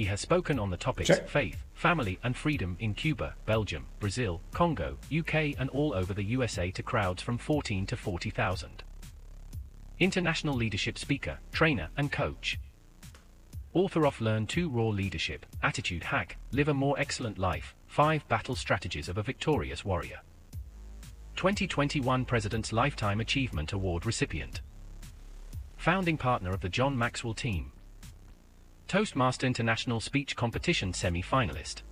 He 0.00 0.06
has 0.06 0.22
spoken 0.22 0.58
on 0.58 0.70
the 0.70 0.78
topics 0.78 1.08
Check. 1.08 1.28
faith, 1.28 1.62
family, 1.74 2.18
and 2.24 2.34
freedom 2.34 2.74
in 2.80 2.94
Cuba, 2.94 3.34
Belgium, 3.44 3.84
Brazil, 3.98 4.40
Congo, 4.50 4.96
UK, 5.14 5.54
and 5.58 5.68
all 5.74 5.92
over 5.92 6.14
the 6.14 6.24
USA 6.24 6.70
to 6.70 6.82
crowds 6.82 7.20
from 7.20 7.36
14 7.36 7.84
to 7.84 7.98
40,000. 7.98 8.82
International 9.98 10.54
leadership 10.54 10.96
speaker, 10.96 11.38
trainer, 11.52 11.90
and 11.98 12.10
coach. 12.10 12.58
Author 13.74 14.06
of 14.06 14.18
Learn 14.22 14.46
to 14.46 14.70
Roar 14.70 14.94
Leadership, 14.94 15.44
Attitude 15.62 16.04
Hack, 16.04 16.38
Live 16.50 16.68
a 16.68 16.72
More 16.72 16.98
Excellent 16.98 17.36
Life, 17.36 17.74
5 17.88 18.26
Battle 18.26 18.56
Strategies 18.56 19.10
of 19.10 19.18
a 19.18 19.22
Victorious 19.22 19.84
Warrior. 19.84 20.22
2021 21.36 22.24
President's 22.24 22.72
Lifetime 22.72 23.20
Achievement 23.20 23.74
Award 23.74 24.06
recipient. 24.06 24.62
Founding 25.76 26.16
partner 26.16 26.52
of 26.52 26.62
the 26.62 26.70
John 26.70 26.96
Maxwell 26.96 27.34
team. 27.34 27.72
Toastmaster 28.90 29.46
International 29.46 30.00
Speech 30.00 30.34
Competition 30.34 30.92
semi-finalist. 30.92 31.82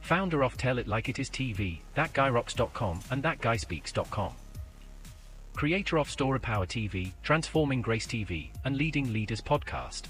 Founder 0.00 0.42
of 0.42 0.56
Tell 0.56 0.78
It 0.78 0.88
Like 0.88 1.10
It 1.10 1.18
Is 1.18 1.28
TV, 1.28 1.80
ThatGuyRocks.com 1.94 3.00
and 3.10 3.22
ThatGuySpeaks.com. 3.22 4.32
Creator 5.54 5.98
of 5.98 6.08
Story 6.08 6.40
Power 6.40 6.64
TV, 6.64 7.12
Transforming 7.22 7.82
Grace 7.82 8.06
TV, 8.06 8.48
and 8.64 8.74
Leading 8.74 9.12
Leaders 9.12 9.42
Podcast. 9.42 10.04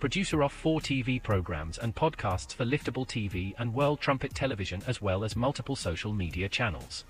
Producer 0.00 0.42
of 0.42 0.52
four 0.52 0.80
TV 0.80 1.22
programs 1.22 1.78
and 1.78 1.94
podcasts 1.94 2.52
for 2.52 2.66
Liftable 2.66 3.08
TV 3.08 3.54
and 3.56 3.72
World 3.72 4.02
Trumpet 4.02 4.34
Television 4.34 4.82
as 4.86 5.00
well 5.00 5.24
as 5.24 5.34
multiple 5.34 5.76
social 5.76 6.12
media 6.12 6.46
channels. 6.46 7.06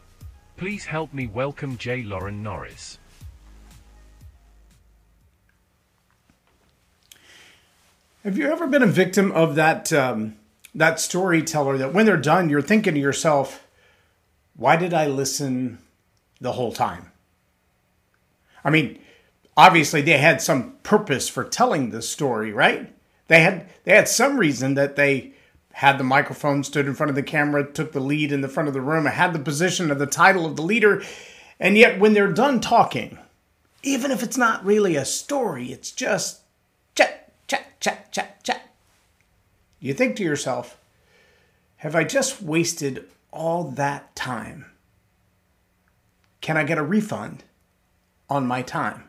Please 0.56 0.84
help 0.84 1.12
me 1.12 1.26
welcome 1.26 1.76
J. 1.76 2.04
Loren 2.04 2.40
Norris. 2.40 3.00
Have 8.24 8.36
you 8.36 8.50
ever 8.50 8.66
been 8.66 8.82
a 8.82 8.86
victim 8.86 9.30
of 9.30 9.54
that 9.54 9.92
um, 9.92 10.36
that 10.74 10.98
storyteller 10.98 11.78
that 11.78 11.94
when 11.94 12.04
they're 12.04 12.16
done, 12.16 12.48
you're 12.48 12.60
thinking 12.60 12.94
to 12.94 13.00
yourself, 13.00 13.64
"Why 14.56 14.74
did 14.74 14.92
I 14.92 15.06
listen 15.06 15.78
the 16.40 16.52
whole 16.52 16.72
time?" 16.72 17.12
I 18.64 18.70
mean, 18.70 18.98
obviously 19.56 20.02
they 20.02 20.18
had 20.18 20.42
some 20.42 20.72
purpose 20.82 21.28
for 21.28 21.44
telling 21.44 21.90
the 21.90 22.02
story, 22.02 22.52
right? 22.52 22.92
They 23.28 23.40
had 23.40 23.68
they 23.84 23.94
had 23.94 24.08
some 24.08 24.36
reason 24.36 24.74
that 24.74 24.96
they 24.96 25.34
had 25.74 25.96
the 25.96 26.04
microphone, 26.04 26.64
stood 26.64 26.88
in 26.88 26.94
front 26.94 27.10
of 27.10 27.16
the 27.16 27.22
camera, 27.22 27.64
took 27.64 27.92
the 27.92 28.00
lead 28.00 28.32
in 28.32 28.40
the 28.40 28.48
front 28.48 28.66
of 28.66 28.74
the 28.74 28.80
room, 28.80 29.06
had 29.06 29.32
the 29.32 29.38
position 29.38 29.92
of 29.92 30.00
the 30.00 30.06
title 30.06 30.44
of 30.44 30.56
the 30.56 30.62
leader, 30.62 31.04
and 31.60 31.78
yet 31.78 32.00
when 32.00 32.14
they're 32.14 32.32
done 32.32 32.58
talking, 32.58 33.16
even 33.84 34.10
if 34.10 34.24
it's 34.24 34.36
not 34.36 34.64
really 34.64 34.96
a 34.96 35.04
story, 35.04 35.70
it's 35.70 35.92
just 35.92 36.40
chat, 38.18 38.42
chat. 38.42 38.74
You 39.78 39.94
think 39.94 40.16
to 40.16 40.24
yourself, 40.24 40.78
have 41.76 41.94
I 41.94 42.02
just 42.02 42.42
wasted 42.42 43.04
all 43.30 43.64
that 43.72 44.16
time? 44.16 44.66
Can 46.40 46.56
I 46.56 46.64
get 46.64 46.78
a 46.78 46.82
refund 46.82 47.44
on 48.28 48.46
my 48.46 48.62
time? 48.62 49.04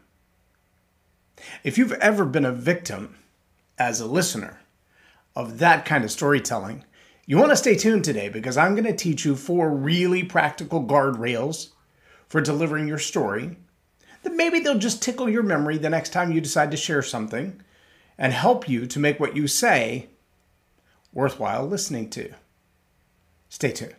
If 1.63 1.77
you've 1.77 1.93
ever 1.93 2.25
been 2.25 2.45
a 2.45 2.51
victim 2.51 3.15
as 3.77 3.99
a 3.99 4.05
listener 4.05 4.59
of 5.35 5.57
that 5.57 5.85
kind 5.85 6.03
of 6.03 6.11
storytelling, 6.11 6.83
you 7.25 7.37
want 7.37 7.49
to 7.49 7.55
stay 7.55 7.75
tuned 7.75 8.03
today 8.03 8.29
because 8.29 8.57
I'm 8.57 8.75
going 8.75 8.85
to 8.85 8.95
teach 8.95 9.25
you 9.25 9.35
four 9.35 9.71
really 9.71 10.23
practical 10.23 10.85
guardrails 10.85 11.69
for 12.27 12.41
delivering 12.41 12.87
your 12.87 12.99
story 12.99 13.57
that 14.21 14.35
maybe 14.35 14.59
they'll 14.59 14.77
just 14.77 15.01
tickle 15.01 15.29
your 15.29 15.43
memory 15.43 15.77
the 15.77 15.89
next 15.89 16.09
time 16.09 16.31
you 16.31 16.41
decide 16.41 16.71
to 16.71 16.77
share 16.77 17.01
something 17.01 17.61
and 18.19 18.33
help 18.33 18.67
you 18.67 18.85
to 18.85 18.99
make 18.99 19.19
what 19.19 19.35
you 19.35 19.47
say 19.47 20.09
worthwhile 21.13 21.65
listening 21.65 22.09
to. 22.11 22.31
Stay 23.47 23.71
tuned. 23.71 23.95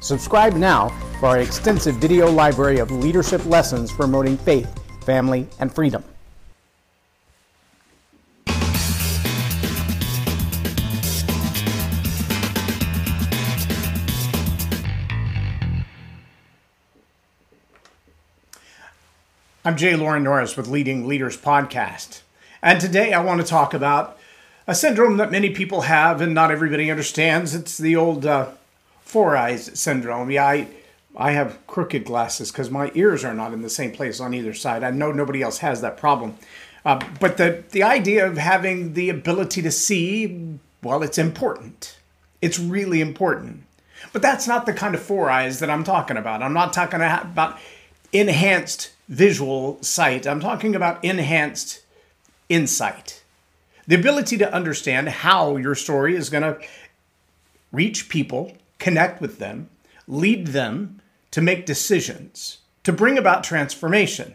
Subscribe 0.00 0.54
now 0.54 0.88
for 1.20 1.26
our 1.26 1.38
extensive 1.38 1.96
video 1.96 2.30
library 2.30 2.78
of 2.78 2.90
leadership 2.90 3.44
lessons 3.44 3.92
promoting 3.92 4.36
faith, 4.38 4.72
family, 5.04 5.48
and 5.58 5.72
freedom. 5.72 6.02
I'm 19.64 19.76
Jay 19.76 19.94
Loren 19.94 20.24
Norris 20.24 20.56
with 20.56 20.66
Leading 20.66 21.06
Leaders 21.06 21.36
Podcast. 21.36 22.22
And 22.62 22.80
today 22.80 23.12
I 23.12 23.22
want 23.22 23.40
to 23.40 23.46
talk 23.46 23.72
about 23.72 24.18
a 24.66 24.74
syndrome 24.74 25.18
that 25.18 25.30
many 25.30 25.50
people 25.50 25.82
have 25.82 26.20
and 26.20 26.34
not 26.34 26.50
everybody 26.50 26.90
understands. 26.90 27.54
It's 27.54 27.78
the 27.78 27.94
old 27.94 28.26
uh, 28.26 28.48
four 29.02 29.36
eyes 29.36 29.70
syndrome. 29.78 30.32
Yeah, 30.32 30.48
I, 30.48 30.66
I 31.16 31.30
have 31.30 31.64
crooked 31.68 32.04
glasses 32.04 32.50
because 32.50 32.72
my 32.72 32.90
ears 32.96 33.24
are 33.24 33.34
not 33.34 33.52
in 33.52 33.62
the 33.62 33.70
same 33.70 33.92
place 33.92 34.18
on 34.18 34.34
either 34.34 34.52
side. 34.52 34.82
I 34.82 34.90
know 34.90 35.12
nobody 35.12 35.42
else 35.42 35.58
has 35.58 35.80
that 35.80 35.96
problem. 35.96 36.34
Uh, 36.84 37.00
but 37.20 37.36
the, 37.36 37.62
the 37.70 37.84
idea 37.84 38.26
of 38.26 38.38
having 38.38 38.94
the 38.94 39.10
ability 39.10 39.62
to 39.62 39.70
see, 39.70 40.58
well, 40.82 41.04
it's 41.04 41.18
important. 41.18 41.98
It's 42.40 42.58
really 42.58 43.00
important. 43.00 43.62
But 44.12 44.22
that's 44.22 44.48
not 44.48 44.66
the 44.66 44.72
kind 44.72 44.96
of 44.96 45.00
four 45.00 45.30
eyes 45.30 45.60
that 45.60 45.70
I'm 45.70 45.84
talking 45.84 46.16
about. 46.16 46.42
I'm 46.42 46.52
not 46.52 46.72
talking 46.72 47.00
about 47.00 47.60
enhanced 48.12 48.90
visual 49.12 49.76
sight. 49.82 50.26
I'm 50.26 50.40
talking 50.40 50.74
about 50.74 51.04
enhanced 51.04 51.82
insight. 52.48 53.22
The 53.86 53.94
ability 53.94 54.38
to 54.38 54.54
understand 54.54 55.06
how 55.10 55.58
your 55.58 55.74
story 55.74 56.16
is 56.16 56.30
going 56.30 56.44
to 56.44 56.58
reach 57.70 58.08
people, 58.08 58.56
connect 58.78 59.20
with 59.20 59.38
them, 59.38 59.68
lead 60.08 60.48
them 60.48 61.02
to 61.30 61.42
make 61.42 61.66
decisions, 61.66 62.58
to 62.84 62.92
bring 62.92 63.18
about 63.18 63.44
transformation. 63.44 64.34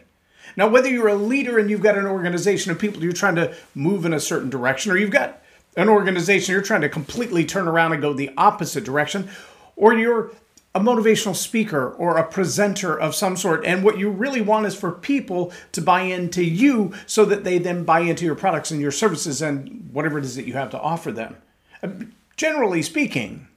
Now, 0.56 0.68
whether 0.68 0.88
you're 0.88 1.08
a 1.08 1.14
leader 1.16 1.58
and 1.58 1.68
you've 1.68 1.82
got 1.82 1.98
an 1.98 2.06
organization 2.06 2.70
of 2.70 2.78
people 2.78 3.02
you're 3.02 3.12
trying 3.12 3.34
to 3.34 3.54
move 3.74 4.04
in 4.04 4.12
a 4.12 4.20
certain 4.20 4.48
direction, 4.48 4.92
or 4.92 4.96
you've 4.96 5.10
got 5.10 5.42
an 5.76 5.88
organization 5.88 6.52
you're 6.52 6.62
trying 6.62 6.82
to 6.82 6.88
completely 6.88 7.44
turn 7.44 7.66
around 7.66 7.94
and 7.94 8.02
go 8.02 8.12
the 8.12 8.30
opposite 8.36 8.84
direction, 8.84 9.28
or 9.74 9.94
you're 9.94 10.30
a 10.74 10.80
motivational 10.80 11.34
speaker 11.34 11.90
or 11.90 12.16
a 12.16 12.28
presenter 12.28 12.98
of 12.98 13.14
some 13.14 13.36
sort. 13.36 13.64
And 13.64 13.82
what 13.82 13.98
you 13.98 14.10
really 14.10 14.40
want 14.40 14.66
is 14.66 14.74
for 14.74 14.92
people 14.92 15.52
to 15.72 15.80
buy 15.80 16.02
into 16.02 16.44
you 16.44 16.92
so 17.06 17.24
that 17.24 17.44
they 17.44 17.58
then 17.58 17.84
buy 17.84 18.00
into 18.00 18.24
your 18.24 18.34
products 18.34 18.70
and 18.70 18.80
your 18.80 18.90
services 18.90 19.40
and 19.40 19.88
whatever 19.92 20.18
it 20.18 20.24
is 20.24 20.36
that 20.36 20.46
you 20.46 20.52
have 20.52 20.70
to 20.70 20.80
offer 20.80 21.10
them. 21.10 21.36
Um, 21.82 22.12
generally 22.36 22.82
speaking, 22.82 23.48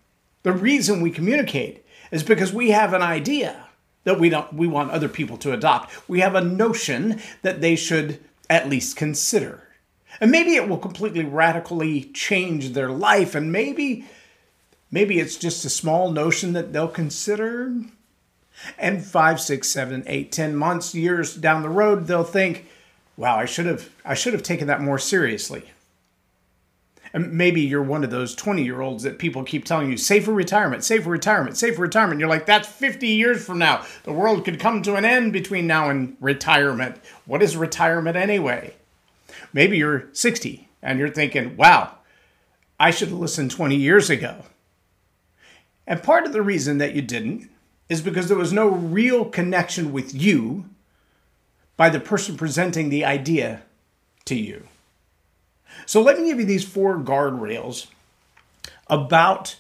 the 0.44 0.54
reason 0.54 1.02
we 1.02 1.12
communicate 1.12 1.86
is 2.12 2.24
because 2.24 2.54
we 2.54 2.72
have 2.72 2.94
an 2.94 3.02
idea 3.02 3.68
that 4.04 4.20
we 4.20 4.30
don't 4.30 4.52
we 4.54 4.68
want 4.68 4.92
other 4.92 5.10
people 5.10 5.38
to 5.38 5.54
adopt. 5.54 6.10
We 6.10 6.22
have 6.22 6.36
a 6.36 6.44
notion 6.44 7.22
that 7.44 7.62
they 7.62 7.76
should 7.76 8.20
at 8.50 8.70
least 8.70 8.96
consider. 8.96 9.68
And 10.20 10.32
maybe 10.32 10.56
it 10.56 10.68
will 10.68 10.78
completely 10.78 11.24
radically 11.24 12.04
change 12.14 12.74
their 12.74 12.90
life 12.90 13.36
and 13.36 13.52
maybe 13.52 14.06
maybe 14.92 15.20
it's 15.20 15.38
just 15.38 15.66
a 15.66 15.70
small 15.70 16.12
notion 16.12 16.54
that 16.54 16.74
they'll 16.74 16.88
consider. 16.88 17.74
And 18.78 19.04
five 19.04 19.42
six 19.42 19.70
seven 19.70 20.04
eight 20.06 20.32
ten 20.32 20.56
months 20.56 20.94
years 20.94 21.36
down 21.36 21.64
the 21.64 21.70
road 21.70 22.06
they'll 22.06 22.24
think 22.24 22.68
wow 23.18 23.36
i 23.36 23.46
should 23.46 23.66
have 23.66 23.90
i 24.06 24.14
should 24.14 24.34
have 24.34 24.44
taken 24.44 24.68
that 24.68 24.82
more 24.82 25.00
seriously. 25.00 25.64
And 27.14 27.34
maybe 27.34 27.60
you're 27.60 27.84
one 27.84 28.06
of 28.06 28.12
those 28.12 28.34
20 28.36 28.64
year 28.64 28.80
olds 28.80 29.04
that 29.04 29.20
people 29.20 29.44
keep 29.44 29.66
telling 29.66 29.90
you 29.90 29.98
save 29.98 30.26
for 30.26 30.34
retirement 30.34 30.84
save 30.84 31.04
for 31.06 31.10
retirement 31.10 31.58
save 31.58 31.76
for 31.76 31.82
retirement. 31.82 32.20
You're 32.20 32.30
like 32.30 32.46
that's 32.46 32.68
50 32.68 33.08
years 33.08 33.44
from 33.44 33.58
now. 33.58 33.86
The 34.04 34.14
world 34.14 34.46
could 34.46 34.60
come 34.60 34.84
to 34.84 34.96
an 34.96 35.06
end 35.06 35.34
between 35.34 35.66
now 35.66 35.90
and 35.90 36.16
retirement. 36.20 36.98
What 37.26 37.42
is 37.42 37.58
retirement 37.58 38.16
anyway? 38.16 38.76
Maybe 39.54 39.78
you're 39.78 40.08
60 40.14 40.70
and 40.82 41.00
you're 41.00 41.10
thinking 41.10 41.56
wow 41.58 41.96
i 42.80 42.92
should 42.92 43.10
have 43.10 43.18
listened 43.18 43.52
20 43.52 43.76
years 43.76 44.10
ago 44.10 44.44
and 45.92 46.02
part 46.02 46.26
of 46.26 46.32
the 46.32 46.42
reason 46.42 46.78
that 46.78 46.96
you 46.96 47.02
didn't 47.02 47.50
is 47.90 48.02
because 48.02 48.30
there 48.30 48.38
was 48.38 48.54
no 48.54 48.70
real 48.70 49.26
connection 49.26 49.92
with 49.92 50.16
you 50.16 50.64
by 51.76 51.90
the 51.90 52.00
person 52.00 52.38
presenting 52.38 52.88
the 52.88 53.04
idea 53.04 53.64
to 54.24 54.36
you. 54.36 54.64
So 55.86 56.02
let 56.02 56.18
me 56.18 56.28
give 56.28 56.40
you 56.40 56.46
these 56.46 56.64
four 56.64 56.98
guardrails 56.98 57.88
about 58.88 59.58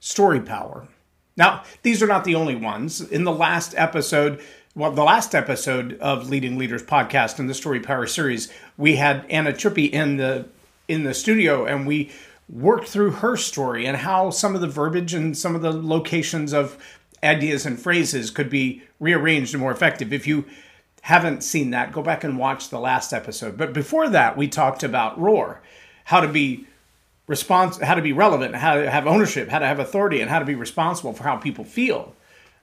story 0.00 0.40
power. 0.40 0.88
Now, 1.36 1.62
these 1.82 2.02
are 2.02 2.06
not 2.06 2.24
the 2.24 2.36
only 2.36 2.56
ones. 2.56 3.02
In 3.02 3.24
the 3.24 3.32
last 3.32 3.74
episode, 3.76 4.40
well, 4.74 4.92
the 4.92 5.04
last 5.04 5.34
episode 5.34 5.98
of 6.00 6.30
Leading 6.30 6.56
Leaders 6.56 6.82
podcast 6.82 7.38
in 7.38 7.48
the 7.48 7.54
Story 7.54 7.80
Power 7.80 8.06
series, 8.06 8.50
we 8.78 8.96
had 8.96 9.26
Anna 9.28 9.52
Trippy 9.52 9.90
in 9.90 10.16
the 10.16 10.48
in 10.88 11.02
the 11.02 11.12
studio 11.12 11.66
and 11.66 11.86
we 11.86 12.12
worked 12.48 12.88
through 12.88 13.10
her 13.10 13.36
story 13.36 13.86
and 13.86 13.96
how 13.96 14.30
some 14.30 14.54
of 14.54 14.60
the 14.60 14.68
verbiage 14.68 15.14
and 15.14 15.36
some 15.36 15.54
of 15.54 15.62
the 15.62 15.72
locations 15.72 16.52
of 16.52 16.78
ideas 17.22 17.66
and 17.66 17.80
phrases 17.80 18.30
could 18.30 18.48
be 18.50 18.82
rearranged 19.00 19.54
and 19.54 19.60
more 19.60 19.72
effective. 19.72 20.12
If 20.12 20.26
you 20.26 20.44
haven't 21.02 21.42
seen 21.42 21.70
that, 21.70 21.92
go 21.92 22.02
back 22.02 22.24
and 22.24 22.38
watch 22.38 22.68
the 22.68 22.78
last 22.78 23.12
episode. 23.12 23.56
But 23.56 23.72
before 23.72 24.08
that, 24.08 24.36
we 24.36 24.48
talked 24.48 24.82
about 24.82 25.18
Roar, 25.20 25.60
how 26.04 26.20
to 26.20 26.28
be 26.28 26.66
response, 27.26 27.78
how 27.78 27.94
to 27.94 28.02
be 28.02 28.12
relevant, 28.12 28.54
how 28.54 28.74
to 28.74 28.90
have 28.90 29.06
ownership, 29.06 29.48
how 29.48 29.58
to 29.58 29.66
have 29.66 29.78
authority, 29.78 30.20
and 30.20 30.30
how 30.30 30.38
to 30.38 30.44
be 30.44 30.54
responsible 30.54 31.12
for 31.12 31.24
how 31.24 31.36
people 31.36 31.64
feel. 31.64 32.14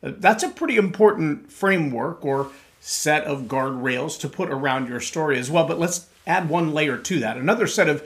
Uh, 0.01 0.11
that's 0.17 0.43
a 0.43 0.49
pretty 0.49 0.77
important 0.77 1.51
framework 1.51 2.23
or 2.25 2.51
set 2.79 3.23
of 3.23 3.43
guardrails 3.43 4.19
to 4.19 4.29
put 4.29 4.49
around 4.49 4.87
your 4.87 4.99
story 4.99 5.37
as 5.39 5.49
well. 5.49 5.67
But 5.67 5.79
let's 5.79 6.07
add 6.27 6.49
one 6.49 6.73
layer 6.73 6.97
to 6.97 7.19
that. 7.19 7.37
Another 7.37 7.67
set 7.67 7.89
of 7.89 8.01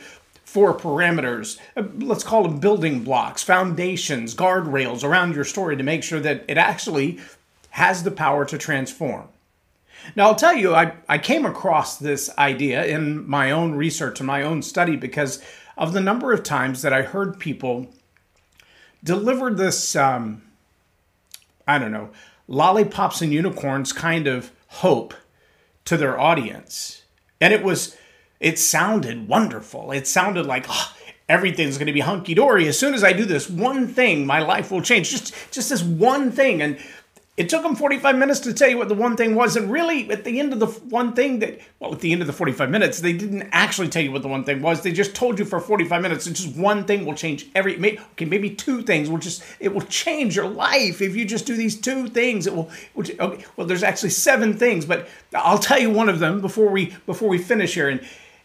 four 0.47 0.73
parameters, 0.73 1.59
uh, 1.75 1.83
let's 1.99 2.23
call 2.23 2.43
them 2.43 2.57
building 2.57 3.03
blocks, 3.03 3.43
foundations, 3.43 4.33
guardrails 4.33 5.03
around 5.03 5.35
your 5.35 5.43
story 5.43 5.75
to 5.75 5.83
make 5.83 6.01
sure 6.01 6.21
that 6.21 6.45
it 6.47 6.57
actually 6.57 7.19
has 7.71 8.03
the 8.03 8.11
power 8.11 8.45
to 8.45 8.57
transform. 8.57 9.27
Now, 10.15 10.27
I'll 10.27 10.35
tell 10.35 10.55
you, 10.55 10.73
I, 10.73 10.93
I 11.09 11.17
came 11.17 11.45
across 11.45 11.97
this 11.97 12.29
idea 12.37 12.85
in 12.85 13.29
my 13.29 13.51
own 13.51 13.75
research 13.75 14.21
and 14.21 14.27
my 14.27 14.41
own 14.41 14.61
study 14.61 14.95
because 14.95 15.43
of 15.77 15.91
the 15.91 15.99
number 15.99 16.31
of 16.31 16.43
times 16.43 16.81
that 16.81 16.93
I 16.93 17.01
heard 17.01 17.39
people 17.39 17.93
deliver 19.03 19.53
this, 19.53 19.97
um, 19.97 20.43
I 21.67 21.77
don't 21.77 21.91
know, 21.91 22.09
lollipops 22.47 23.21
and 23.21 23.33
unicorns 23.33 23.91
kind 23.91 24.27
of 24.27 24.51
hope 24.67 25.13
to 25.83 25.97
their 25.97 26.17
audience. 26.17 27.03
And 27.41 27.53
it 27.53 27.63
was, 27.63 27.97
it 28.39 28.59
sounded 28.59 29.27
wonderful. 29.27 29.91
It 29.91 30.07
sounded 30.07 30.45
like, 30.45 30.65
oh, 30.69 30.93
everything's 31.29 31.77
going 31.77 31.87
to 31.87 31.93
be 31.93 31.99
hunky 32.01 32.33
dory. 32.33 32.67
As 32.67 32.77
soon 32.77 32.93
as 32.93 33.03
I 33.03 33.13
do 33.13 33.25
this 33.25 33.49
one 33.49 33.87
thing, 33.87 34.25
my 34.25 34.39
life 34.39 34.71
will 34.71 34.81
change. 34.81 35.09
Just, 35.09 35.33
just 35.51 35.69
this 35.69 35.83
one 35.83 36.31
thing. 36.31 36.61
And 36.61 36.77
it 37.35 37.49
took 37.49 37.61
them 37.61 37.75
45 37.75 38.17
minutes 38.17 38.39
to 38.41 38.53
tell 38.53 38.67
you 38.67 38.79
what 38.79 38.89
the 38.89 38.95
one 38.95 39.15
thing 39.15 39.35
was. 39.35 39.55
And 39.55 39.71
really, 39.71 40.09
at 40.09 40.23
the 40.23 40.39
end 40.39 40.53
of 40.53 40.59
the 40.59 40.65
one 40.65 41.13
thing 41.13 41.37
that, 41.39 41.59
well, 41.79 41.93
at 41.93 41.99
the 41.99 42.11
end 42.11 42.21
of 42.21 42.27
the 42.27 42.33
45 42.33 42.69
minutes, 42.71 42.99
they 42.99 43.13
didn't 43.13 43.49
actually 43.51 43.89
tell 43.89 44.01
you 44.01 44.11
what 44.11 44.23
the 44.23 44.27
one 44.27 44.43
thing 44.43 44.61
was. 44.61 44.81
They 44.81 44.91
just 44.91 45.13
told 45.13 45.37
you 45.37 45.45
for 45.45 45.59
45 45.59 46.01
minutes. 46.01 46.25
And 46.25 46.35
just 46.35 46.55
one 46.55 46.85
thing 46.85 47.05
will 47.05 47.13
change 47.13 47.47
every, 47.53 47.75
okay, 47.75 48.25
maybe 48.25 48.49
two 48.49 48.81
things 48.81 49.07
will 49.07 49.19
just, 49.19 49.43
it 49.59 49.71
will 49.71 49.81
change 49.81 50.35
your 50.35 50.47
life. 50.47 50.99
If 50.99 51.15
you 51.15 51.25
just 51.25 51.45
do 51.45 51.55
these 51.55 51.79
two 51.79 52.07
things, 52.07 52.47
it 52.47 52.55
will, 52.55 52.71
okay, 52.97 53.45
well, 53.55 53.67
there's 53.67 53.83
actually 53.83 54.11
seven 54.11 54.57
things, 54.57 54.85
but 54.85 55.07
I'll 55.35 55.59
tell 55.59 55.79
you 55.79 55.91
one 55.91 56.09
of 56.09 56.17
them 56.17 56.41
before 56.41 56.69
we, 56.69 56.95
before 57.05 57.29
we 57.29 57.37
finish 57.37 57.75
here. 57.75 57.89
And, 57.89 58.01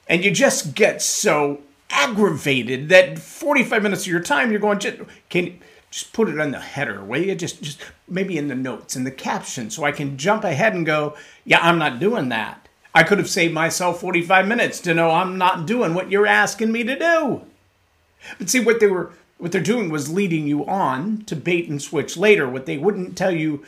and 0.09 0.25
you 0.25 0.31
just 0.31 0.75
get 0.75 1.03
so 1.03 1.61
aggravated 1.91 2.89
that 2.89 3.19
45 3.19 3.83
minutes 3.83 4.03
of 4.03 4.09
your 4.09 4.21
time, 4.21 4.51
you're 4.51 4.61
going, 4.61 4.79
just, 4.79 4.99
can, 5.29 5.59
just 5.91 6.13
put 6.13 6.29
it 6.29 6.41
on 6.41 6.51
the 6.51 6.61
header, 6.61 7.05
will 7.05 7.23
you? 7.23 7.35
Just, 7.35 7.63
just 7.63 7.81
maybe 8.09 8.39
in 8.39 8.49
the 8.49 8.55
notes, 8.55 8.97
in 8.97 9.05
the 9.05 9.11
caption, 9.11 9.71
so 9.71 9.85
I 9.85 9.93
can 9.93 10.17
jump 10.17 10.45
ahead 10.45 10.75
and 10.75 10.87
go, 10.87 11.17
yeah, 11.45 11.61
I'm 11.61 11.79
not 11.79 12.01
doing 12.01 12.31
that. 12.31 12.69
I 12.95 13.03
could 13.05 13.19
have 13.19 13.31
saved 13.31 13.55
myself 13.55 14.01
45 14.01 14.47
minutes 14.47 14.81
to 14.81 14.95
know 14.95 15.11
I'm 15.11 15.39
not 15.39 15.67
doing 15.67 15.95
what 15.95 16.11
you're 16.11 16.27
asking 16.27 16.73
me 16.73 16.85
to 16.85 16.99
do. 16.99 17.43
But 18.39 18.51
see, 18.51 18.61
what 18.61 18.81
they 18.81 18.87
were, 18.87 19.13
what 19.39 19.53
they're 19.53 19.63
doing 19.63 19.89
was 19.89 20.13
leading 20.13 20.47
you 20.47 20.67
on 20.67 21.25
to 21.25 21.35
bait 21.35 21.69
and 21.69 21.81
switch 21.81 22.17
later. 22.17 22.49
What 22.49 22.67
they 22.67 22.77
wouldn't 22.77 23.17
tell 23.17 23.31
you 23.31 23.65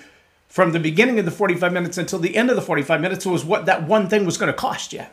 from 0.47 0.73
the 0.73 0.79
beginning 0.79 1.19
of 1.19 1.25
the 1.25 1.31
45 1.31 1.73
minutes 1.73 1.99
until 1.99 2.19
the 2.19 2.37
end 2.37 2.51
of 2.51 2.57
the 2.57 2.63
45 2.63 3.01
minutes 3.01 3.27
was 3.27 3.45
what 3.45 3.67
that 3.67 3.89
one 3.89 4.09
thing 4.09 4.25
was 4.25 4.37
going 4.37 4.53
to 4.53 4.59
cost 4.59 4.93
you. 4.93 5.07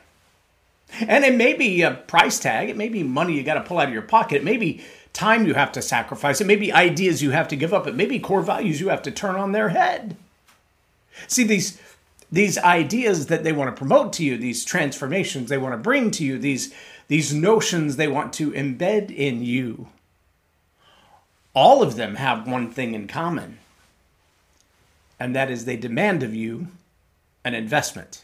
And 0.99 1.23
it 1.23 1.35
may 1.35 1.53
be 1.53 1.81
a 1.81 1.91
price 1.91 2.39
tag, 2.39 2.69
it 2.69 2.77
may 2.77 2.89
be 2.89 3.03
money 3.03 3.33
you 3.33 3.43
got 3.43 3.55
to 3.55 3.61
pull 3.61 3.79
out 3.79 3.87
of 3.87 3.93
your 3.93 4.01
pocket, 4.01 4.37
it 4.37 4.43
may 4.43 4.57
be 4.57 4.83
time 5.13 5.45
you 5.45 5.53
have 5.53 5.71
to 5.73 5.81
sacrifice, 5.81 6.41
it 6.41 6.47
may 6.47 6.55
be 6.55 6.71
ideas 6.71 7.21
you 7.21 7.31
have 7.31 7.47
to 7.49 7.55
give 7.55 7.73
up, 7.73 7.87
it 7.87 7.95
may 7.95 8.05
be 8.05 8.19
core 8.19 8.41
values 8.41 8.79
you 8.79 8.89
have 8.89 9.01
to 9.03 9.11
turn 9.11 9.35
on 9.35 9.51
their 9.51 9.69
head. 9.69 10.15
See, 11.27 11.43
these 11.43 11.79
these 12.31 12.57
ideas 12.57 13.27
that 13.27 13.43
they 13.43 13.51
want 13.51 13.75
to 13.75 13.77
promote 13.77 14.13
to 14.13 14.23
you, 14.23 14.37
these 14.37 14.63
transformations 14.63 15.49
they 15.49 15.57
want 15.57 15.73
to 15.73 15.77
bring 15.77 16.11
to 16.11 16.23
you, 16.23 16.37
these 16.37 16.73
these 17.07 17.33
notions 17.33 17.95
they 17.95 18.07
want 18.07 18.31
to 18.33 18.51
embed 18.51 19.13
in 19.13 19.43
you, 19.43 19.87
all 21.53 21.83
of 21.83 21.95
them 21.95 22.15
have 22.15 22.47
one 22.47 22.71
thing 22.71 22.93
in 22.93 23.07
common, 23.07 23.59
and 25.19 25.35
that 25.35 25.51
is 25.51 25.65
they 25.65 25.77
demand 25.77 26.23
of 26.23 26.33
you 26.33 26.67
an 27.43 27.53
investment. 27.53 28.23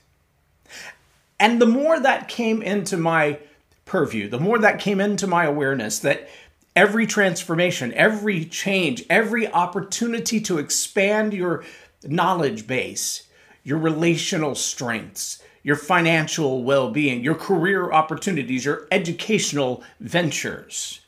And 1.40 1.62
the 1.62 1.68
more 1.68 2.00
that 2.00 2.28
came 2.28 2.62
into 2.62 2.98
my 2.98 3.40
purview, 3.86 4.28
the 4.30 4.40
more 4.40 4.60
that 4.60 4.80
came 4.80 5.00
into 5.00 5.28
my 5.28 5.46
awareness 5.46 6.00
that 6.00 6.30
every 6.76 7.08
transformation, 7.08 7.94
every 7.94 8.46
change, 8.46 9.04
every 9.10 9.48
opportunity 9.52 10.40
to 10.42 10.58
expand 10.58 11.34
your 11.34 11.64
knowledge 12.04 12.68
base, 12.68 13.24
your 13.64 13.78
relational 13.78 14.56
strengths, 14.56 15.42
your 15.64 15.76
financial 15.76 16.64
well 16.64 16.92
being, 16.92 17.24
your 17.24 17.36
career 17.36 17.92
opportunities, 17.92 18.66
your 18.66 18.88
educational 18.92 19.84
ventures, 20.00 21.02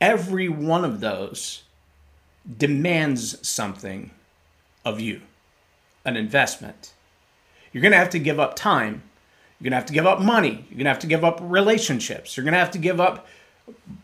every 0.00 0.48
one 0.48 0.84
of 0.84 1.00
those 1.00 1.62
demands 2.56 3.46
something 3.46 4.10
of 4.84 5.00
you 5.00 5.20
an 6.04 6.16
investment. 6.16 6.92
You're 7.72 7.82
going 7.82 7.92
to 7.92 7.98
have 7.98 8.10
to 8.10 8.18
give 8.18 8.40
up 8.40 8.56
time 8.56 9.02
you're 9.60 9.70
going 9.70 9.72
to 9.72 9.76
have 9.76 9.86
to 9.86 9.92
give 9.92 10.06
up 10.06 10.20
money. 10.20 10.64
You're 10.68 10.76
going 10.76 10.84
to 10.84 10.90
have 10.90 10.98
to 11.00 11.06
give 11.06 11.24
up 11.24 11.40
relationships. 11.42 12.36
You're 12.36 12.44
going 12.44 12.52
to 12.52 12.60
have 12.60 12.70
to 12.72 12.78
give 12.78 13.00
up 13.00 13.26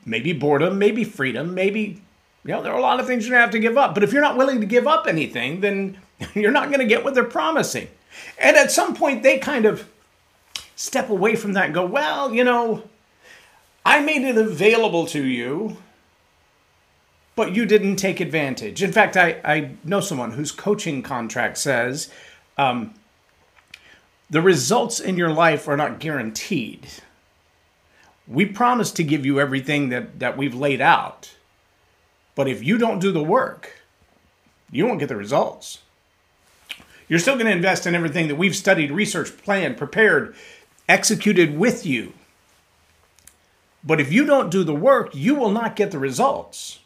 maybe 0.05 0.33
boredom, 0.33 0.79
maybe 0.79 1.05
freedom, 1.05 1.55
maybe, 1.55 2.03
you 2.45 2.53
know, 2.53 2.63
there 2.63 2.73
are 2.73 2.79
a 2.79 2.83
lot 2.83 3.01
of 3.01 3.07
things 3.07 3.25
you're 3.25 3.33
going 3.33 3.41
to 3.41 3.47
have 3.47 3.53
to 3.53 3.61
give 3.61 3.79
up. 3.79 3.95
But 3.95 4.03
if 4.03 4.13
you're 4.13 4.23
not 4.23 4.37
willing 4.37 4.61
to 4.61 4.67
give 4.67 4.87
up 4.87 5.07
anything, 5.07 5.61
then 5.61 5.99
you're 6.35 6.51
not 6.51 6.69
going 6.69 6.81
to 6.81 6.87
get 6.87 7.05
what 7.05 7.15
they're 7.15 7.25
promising. 7.25 7.89
And 8.39 8.57
at 8.57 8.73
some 8.73 8.95
point, 8.95 9.23
they 9.23 9.39
kind 9.39 9.65
of 9.65 9.89
step 10.77 11.09
away 11.09 11.37
from 11.37 11.53
that 11.53 11.67
and 11.67 11.75
go, 11.75 11.87
well, 11.87 12.35
you 12.35 12.43
know, 12.43 12.83
I 13.87 14.01
made 14.01 14.23
it 14.23 14.37
available 14.37 15.07
to 15.07 15.23
you, 15.23 15.77
but 17.37 17.55
you 17.55 17.67
didn't 17.67 17.97
take 17.97 18.21
advantage. 18.21 18.83
In 18.83 18.93
fact, 18.93 19.17
I, 19.17 19.41
I 19.45 19.73
know 19.85 20.01
someone 20.01 20.33
whose 20.33 20.53
coaching 20.53 21.03
contract 21.03 21.59
says, 21.59 22.11
um, 22.57 22.95
the 24.31 24.43
results 24.43 25.01
in 25.01 25.17
your 25.17 25.31
life 25.31 25.69
are 25.69 25.77
not 25.77 26.01
guaranteed. 26.01 26.89
We 28.27 28.47
promise 28.47 28.91
to 28.93 29.05
give 29.05 29.27
you 29.27 29.39
everything 29.39 29.91
that, 29.91 30.19
that 30.19 30.37
we've 30.37 30.55
laid 30.55 30.81
out. 30.81 31.35
But 32.35 32.49
if 32.49 32.65
you 32.65 32.79
don't 32.79 32.99
do 32.99 33.13
the 33.13 33.23
work, 33.23 33.83
you 34.71 34.87
won't 34.87 34.99
get 34.99 35.09
the 35.09 35.17
results. 35.17 35.81
You're 37.07 37.19
still 37.19 37.35
going 37.35 37.47
to 37.47 37.53
invest 37.53 37.87
in 37.87 37.95
everything 37.95 38.29
that 38.29 38.37
we've 38.37 38.57
studied, 38.57 38.91
researched, 38.91 39.43
planned, 39.45 39.77
prepared, 39.77 40.35
executed 40.89 41.59
with 41.59 41.85
you. 41.85 42.15
But 43.85 44.01
if 44.01 44.11
you 44.11 44.25
don't 44.25 44.51
do 44.51 44.65
the 44.65 44.75
work, 44.75 45.15
you 45.15 45.35
will 45.35 45.51
not 45.51 45.77
get 45.77 45.91
the 45.91 45.99
results. 45.99 46.79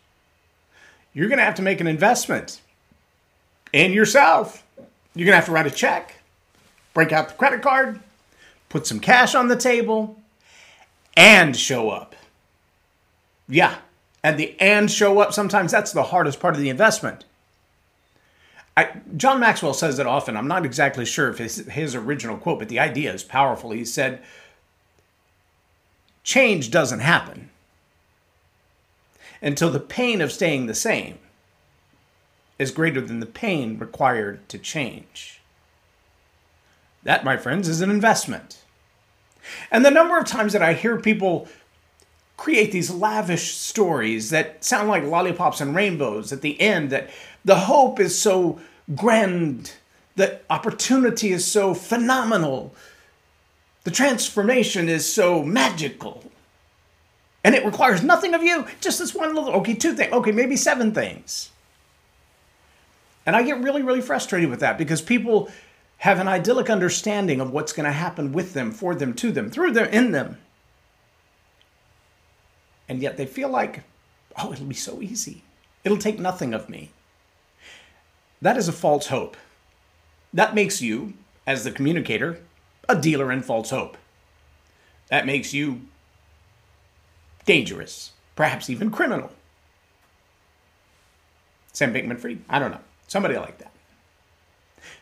You're 1.14 1.28
going 1.28 1.38
to 1.38 1.44
have 1.44 1.54
to 1.54 1.62
make 1.62 1.80
an 1.80 1.86
investment 1.86 2.60
in 3.72 3.92
yourself. 3.92 4.64
You're 5.14 5.24
going 5.24 5.32
to 5.32 5.36
have 5.36 5.46
to 5.46 5.52
write 5.52 5.66
a 5.66 5.70
check 5.70 6.17
break 6.98 7.12
out 7.12 7.28
the 7.28 7.34
credit 7.34 7.62
card, 7.62 8.00
put 8.68 8.84
some 8.84 8.98
cash 8.98 9.36
on 9.36 9.46
the 9.46 9.54
table, 9.54 10.16
and 11.16 11.56
show 11.56 11.90
up. 11.90 12.16
Yeah, 13.48 13.76
and 14.24 14.36
the 14.36 14.60
and 14.60 14.90
show 14.90 15.20
up, 15.20 15.32
sometimes 15.32 15.70
that's 15.70 15.92
the 15.92 16.02
hardest 16.02 16.40
part 16.40 16.56
of 16.56 16.60
the 16.60 16.68
investment. 16.68 17.24
I, 18.76 18.96
John 19.16 19.38
Maxwell 19.38 19.74
says 19.74 20.00
it 20.00 20.08
often. 20.08 20.36
I'm 20.36 20.48
not 20.48 20.66
exactly 20.66 21.04
sure 21.04 21.30
if 21.30 21.38
his, 21.38 21.68
his 21.68 21.94
original 21.94 22.36
quote, 22.36 22.58
but 22.58 22.68
the 22.68 22.80
idea 22.80 23.14
is 23.14 23.22
powerful. 23.22 23.70
He 23.70 23.84
said, 23.84 24.20
Change 26.24 26.72
doesn't 26.72 26.98
happen 26.98 27.50
until 29.40 29.70
the 29.70 29.78
pain 29.78 30.20
of 30.20 30.32
staying 30.32 30.66
the 30.66 30.74
same 30.74 31.20
is 32.58 32.72
greater 32.72 33.00
than 33.00 33.20
the 33.20 33.26
pain 33.26 33.78
required 33.78 34.48
to 34.48 34.58
change. 34.58 35.37
That, 37.02 37.24
my 37.24 37.36
friends, 37.36 37.68
is 37.68 37.80
an 37.80 37.90
investment. 37.90 38.62
And 39.70 39.84
the 39.84 39.90
number 39.90 40.18
of 40.18 40.26
times 40.26 40.52
that 40.52 40.62
I 40.62 40.74
hear 40.74 40.98
people 40.98 41.48
create 42.36 42.70
these 42.70 42.90
lavish 42.90 43.54
stories 43.54 44.30
that 44.30 44.64
sound 44.64 44.88
like 44.88 45.02
lollipops 45.02 45.60
and 45.60 45.74
rainbows 45.74 46.32
at 46.32 46.40
the 46.40 46.60
end, 46.60 46.90
that 46.90 47.10
the 47.44 47.56
hope 47.56 47.98
is 47.98 48.18
so 48.18 48.60
grand, 48.94 49.72
the 50.16 50.40
opportunity 50.48 51.32
is 51.32 51.46
so 51.46 51.74
phenomenal, 51.74 52.74
the 53.84 53.90
transformation 53.90 54.88
is 54.88 55.10
so 55.10 55.42
magical. 55.42 56.24
And 57.44 57.54
it 57.54 57.64
requires 57.64 58.02
nothing 58.02 58.34
of 58.34 58.42
you, 58.42 58.66
just 58.80 58.98
this 58.98 59.14
one 59.14 59.34
little, 59.34 59.50
okay, 59.54 59.74
two 59.74 59.94
things, 59.94 60.12
okay, 60.12 60.32
maybe 60.32 60.56
seven 60.56 60.92
things. 60.92 61.50
And 63.26 63.36
I 63.36 63.42
get 63.42 63.60
really, 63.62 63.82
really 63.82 64.00
frustrated 64.00 64.50
with 64.50 64.60
that 64.60 64.78
because 64.78 65.02
people 65.02 65.50
have 65.98 66.20
an 66.20 66.28
idyllic 66.28 66.70
understanding 66.70 67.40
of 67.40 67.50
what's 67.50 67.72
going 67.72 67.86
to 67.86 67.92
happen 67.92 68.32
with 68.32 68.54
them, 68.54 68.70
for 68.70 68.94
them, 68.94 69.14
to 69.14 69.32
them, 69.32 69.50
through 69.50 69.72
them, 69.72 69.88
in 69.88 70.12
them. 70.12 70.38
And 72.88 73.02
yet 73.02 73.16
they 73.16 73.26
feel 73.26 73.48
like, 73.48 73.82
oh, 74.36 74.52
it'll 74.52 74.66
be 74.66 74.74
so 74.74 75.02
easy. 75.02 75.42
It'll 75.84 75.98
take 75.98 76.18
nothing 76.18 76.54
of 76.54 76.68
me. 76.68 76.90
That 78.40 78.56
is 78.56 78.68
a 78.68 78.72
false 78.72 79.08
hope. 79.08 79.36
That 80.32 80.54
makes 80.54 80.80
you, 80.80 81.14
as 81.46 81.64
the 81.64 81.72
communicator, 81.72 82.40
a 82.88 82.96
dealer 82.96 83.32
in 83.32 83.42
false 83.42 83.70
hope. 83.70 83.96
That 85.08 85.26
makes 85.26 85.52
you 85.52 85.82
dangerous, 87.44 88.12
perhaps 88.36 88.70
even 88.70 88.90
criminal. 88.90 89.30
Sam 91.72 91.92
Bankman 91.92 92.18
Fried? 92.18 92.42
I 92.48 92.58
don't 92.58 92.70
know. 92.70 92.80
Somebody 93.08 93.36
like 93.36 93.58
that. 93.58 93.72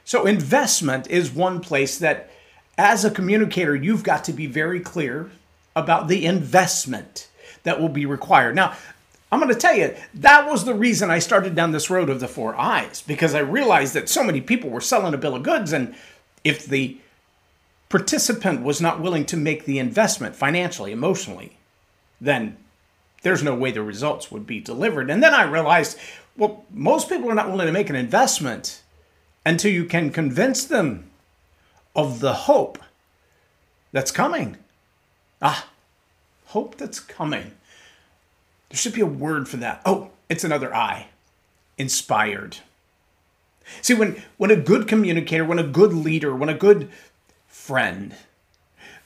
So, 0.05 0.27
investment 0.27 1.09
is 1.09 1.31
one 1.31 1.61
place 1.61 1.99
that, 1.99 2.31
as 2.79 3.05
a 3.05 3.11
communicator, 3.11 3.75
you've 3.75 4.05
got 4.05 4.25
to 4.25 4.33
be 4.33 4.47
very 4.47 4.81
clear 4.81 5.31
about 5.75 6.09
the 6.09 6.25
investment 6.25 7.29
that 7.65 7.81
will 7.81 7.89
be 7.89 8.07
required. 8.07 8.55
Now, 8.55 8.75
I'm 9.31 9.41
going 9.41 9.53
to 9.53 9.59
tell 9.59 9.75
you, 9.75 9.95
that 10.15 10.49
was 10.49 10.65
the 10.65 10.75
reason 10.75 11.11
I 11.11 11.19
started 11.19 11.55
down 11.55 11.73
this 11.73 11.91
road 11.91 12.09
of 12.09 12.21
the 12.21 12.29
four 12.29 12.55
eyes, 12.55 13.03
because 13.03 13.35
I 13.35 13.41
realized 13.41 13.95
that 13.95 14.09
so 14.09 14.23
many 14.23 14.41
people 14.41 14.71
were 14.71 14.81
selling 14.81 15.15
a 15.15 15.19
bill 15.19 15.35
of 15.35 15.43
goods. 15.43 15.73
And 15.73 15.95
if 16.45 16.65
the 16.65 16.99
participant 17.89 18.63
was 18.63 18.81
not 18.81 19.01
willing 19.01 19.27
to 19.27 19.37
make 19.37 19.65
the 19.65 19.79
investment 19.79 20.37
financially, 20.37 20.93
emotionally, 20.93 21.57
then 22.21 22.57
there's 23.23 23.43
no 23.43 23.55
way 23.55 23.73
the 23.73 23.83
results 23.83 24.31
would 24.31 24.47
be 24.47 24.61
delivered. 24.61 25.11
And 25.11 25.23
then 25.23 25.35
I 25.35 25.43
realized, 25.43 25.99
well, 26.37 26.65
most 26.71 27.09
people 27.09 27.31
are 27.31 27.35
not 27.35 27.51
willing 27.51 27.67
to 27.67 27.73
make 27.73 27.91
an 27.91 27.97
investment 27.97 28.83
until 29.47 29.71
you 29.71 29.85
can 29.85 30.11
convince 30.11 30.65
them 30.65 31.09
of 31.95 32.19
the 32.19 32.35
hope 32.35 32.81
that's 33.93 34.11
coming. 34.11 34.57
Ah, 35.41 35.69
hope 36.47 36.77
that's 36.77 36.99
coming. 36.99 37.53
There 38.69 38.77
should 38.77 38.93
be 38.93 39.01
a 39.01 39.07
word 39.07 39.49
for 39.49 39.57
that. 39.59 39.81
Oh, 39.87 40.11
it's 40.29 40.43
another 40.43 40.75
I. 40.75 41.07
Inspired. 41.79 42.59
See, 43.81 43.95
when, 43.95 44.21
when 44.37 44.51
a 44.51 44.57
good 44.57 44.89
communicator, 44.89 45.45
when 45.45 45.61
a 45.61 45.67
good 45.67 45.93
leader, 45.93 46.35
when 46.35 46.49
a 46.49 46.55
good 46.55 46.91
friend 47.47 48.17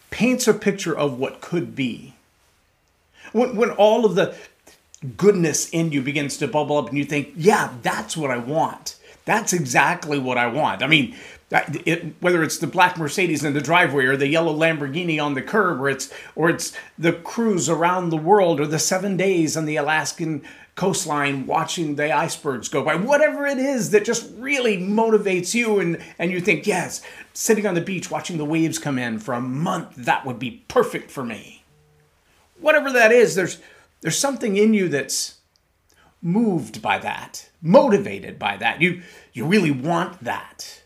paints 0.08 0.48
a 0.48 0.54
picture 0.54 0.96
of 0.96 1.18
what 1.18 1.42
could 1.42 1.76
be, 1.76 2.14
when, 3.32 3.56
when 3.56 3.70
all 3.70 4.06
of 4.06 4.14
the 4.14 4.34
goodness 5.18 5.68
in 5.68 5.92
you 5.92 6.00
begins 6.00 6.38
to 6.38 6.48
bubble 6.48 6.78
up 6.78 6.88
and 6.88 6.96
you 6.96 7.04
think, 7.04 7.32
yeah, 7.36 7.74
that's 7.82 8.16
what 8.16 8.30
I 8.30 8.38
want. 8.38 8.96
That's 9.30 9.52
exactly 9.52 10.18
what 10.18 10.38
I 10.38 10.48
want. 10.48 10.82
I 10.82 10.88
mean, 10.88 11.14
it, 11.52 12.16
whether 12.18 12.42
it's 12.42 12.58
the 12.58 12.66
black 12.66 12.98
Mercedes 12.98 13.44
in 13.44 13.54
the 13.54 13.60
driveway 13.60 14.06
or 14.06 14.16
the 14.16 14.26
yellow 14.26 14.52
Lamborghini 14.52 15.22
on 15.22 15.34
the 15.34 15.40
curb, 15.40 15.80
or 15.80 15.88
it's 15.88 16.12
or 16.34 16.50
it's 16.50 16.72
the 16.98 17.12
cruise 17.12 17.68
around 17.68 18.10
the 18.10 18.16
world, 18.16 18.58
or 18.58 18.66
the 18.66 18.80
seven 18.80 19.16
days 19.16 19.56
on 19.56 19.66
the 19.66 19.76
Alaskan 19.76 20.42
coastline 20.74 21.46
watching 21.46 21.94
the 21.94 22.10
icebergs 22.10 22.68
go 22.68 22.82
by, 22.82 22.96
whatever 22.96 23.46
it 23.46 23.58
is 23.58 23.90
that 23.90 24.04
just 24.04 24.28
really 24.36 24.76
motivates 24.76 25.54
you, 25.54 25.78
and 25.78 26.02
and 26.18 26.32
you 26.32 26.40
think, 26.40 26.66
yes, 26.66 27.00
sitting 27.32 27.66
on 27.66 27.74
the 27.74 27.80
beach 27.80 28.10
watching 28.10 28.36
the 28.36 28.44
waves 28.44 28.80
come 28.80 28.98
in 28.98 29.20
for 29.20 29.34
a 29.34 29.40
month, 29.40 29.94
that 29.94 30.26
would 30.26 30.40
be 30.40 30.64
perfect 30.66 31.08
for 31.08 31.22
me. 31.22 31.62
Whatever 32.58 32.90
that 32.90 33.12
is, 33.12 33.36
there's 33.36 33.58
there's 34.00 34.18
something 34.18 34.56
in 34.56 34.74
you 34.74 34.88
that's 34.88 35.39
moved 36.22 36.82
by 36.82 36.98
that, 36.98 37.48
motivated 37.62 38.38
by 38.38 38.56
that. 38.56 38.80
You 38.80 39.02
you 39.32 39.46
really 39.46 39.70
want 39.70 40.22
that. 40.24 40.82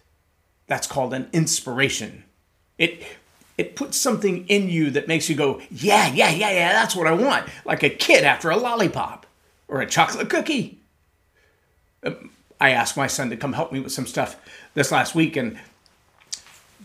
That's 0.66 0.86
called 0.86 1.12
an 1.14 1.28
inspiration. 1.32 2.24
It 2.78 3.04
it 3.56 3.76
puts 3.76 3.96
something 3.96 4.46
in 4.48 4.68
you 4.68 4.90
that 4.90 5.06
makes 5.08 5.28
you 5.28 5.36
go, 5.36 5.60
yeah, 5.70 6.08
yeah, 6.08 6.30
yeah, 6.30 6.50
yeah, 6.50 6.72
that's 6.72 6.96
what 6.96 7.06
I 7.06 7.12
want. 7.12 7.48
Like 7.64 7.82
a 7.82 7.90
kid 7.90 8.24
after 8.24 8.50
a 8.50 8.56
lollipop 8.56 9.26
or 9.68 9.80
a 9.80 9.86
chocolate 9.86 10.28
cookie. 10.28 10.78
Um, 12.02 12.30
I 12.60 12.70
asked 12.70 12.96
my 12.96 13.06
son 13.06 13.30
to 13.30 13.36
come 13.36 13.52
help 13.52 13.72
me 13.72 13.80
with 13.80 13.92
some 13.92 14.06
stuff 14.06 14.40
this 14.74 14.90
last 14.90 15.14
week, 15.14 15.36
and 15.36 15.58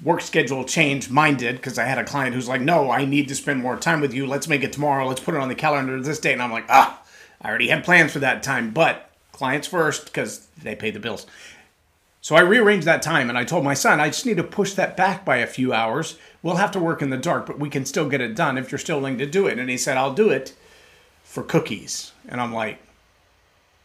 work 0.03 0.21
schedule 0.21 0.63
change 0.63 1.09
Mine 1.09 1.35
did 1.37 1.55
because 1.55 1.77
I 1.77 1.85
had 1.85 1.97
a 1.97 2.03
client 2.03 2.35
who's 2.35 2.47
like, 2.47 2.61
no, 2.61 2.91
I 2.91 3.05
need 3.05 3.27
to 3.29 3.35
spend 3.35 3.61
more 3.61 3.77
time 3.77 4.01
with 4.01 4.13
you. 4.13 4.25
Let's 4.25 4.47
make 4.47 4.63
it 4.63 4.73
tomorrow. 4.73 5.07
Let's 5.07 5.21
put 5.21 5.35
it 5.35 5.41
on 5.41 5.49
the 5.49 5.55
calendar 5.55 5.99
this 6.01 6.19
day. 6.19 6.33
And 6.33 6.41
I'm 6.41 6.51
like, 6.51 6.65
ah, 6.69 7.01
I 7.41 7.49
already 7.49 7.69
had 7.69 7.83
plans 7.83 8.11
for 8.11 8.19
that 8.19 8.43
time, 8.43 8.71
but 8.71 9.09
clients 9.31 9.67
first 9.67 10.05
because 10.05 10.47
they 10.61 10.75
pay 10.75 10.91
the 10.91 10.99
bills. 10.99 11.25
So 12.21 12.35
I 12.35 12.41
rearranged 12.41 12.85
that 12.85 13.01
time 13.01 13.29
and 13.29 13.37
I 13.37 13.45
told 13.45 13.63
my 13.63 13.73
son, 13.73 13.99
I 13.99 14.07
just 14.07 14.25
need 14.25 14.37
to 14.37 14.43
push 14.43 14.73
that 14.73 14.97
back 14.97 15.23
by 15.23 15.37
a 15.37 15.47
few 15.47 15.71
hours. 15.73 16.17
We'll 16.43 16.57
have 16.57 16.71
to 16.71 16.79
work 16.79 17.01
in 17.01 17.09
the 17.09 17.17
dark, 17.17 17.45
but 17.45 17.59
we 17.59 17.69
can 17.69 17.85
still 17.85 18.09
get 18.09 18.21
it 18.21 18.35
done 18.35 18.57
if 18.57 18.71
you're 18.71 18.79
still 18.79 18.97
willing 18.97 19.17
to 19.19 19.25
do 19.25 19.47
it. 19.47 19.57
And 19.57 19.69
he 19.69 19.77
said, 19.77 19.97
I'll 19.97 20.13
do 20.13 20.29
it 20.29 20.53
for 21.23 21.43
cookies. 21.43 22.11
And 22.27 22.41
I'm 22.41 22.53
like, 22.53 22.79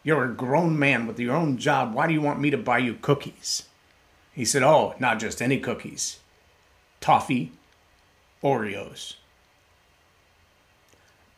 You're 0.03 0.25
a 0.25 0.33
grown 0.33 0.77
man 0.77 1.07
with 1.07 1.19
your 1.19 1.35
own 1.35 1.57
job. 1.57 1.93
Why 1.93 2.07
do 2.07 2.13
you 2.13 2.21
want 2.21 2.41
me 2.41 2.49
to 2.49 2.57
buy 2.57 2.79
you 2.79 2.95
cookies? 2.95 3.63
He 4.33 4.43
said, 4.43 4.63
Oh, 4.63 4.95
not 4.99 5.19
just 5.19 5.41
any 5.41 5.59
cookies, 5.59 6.19
toffee 6.99 7.53
Oreos. 8.43 9.15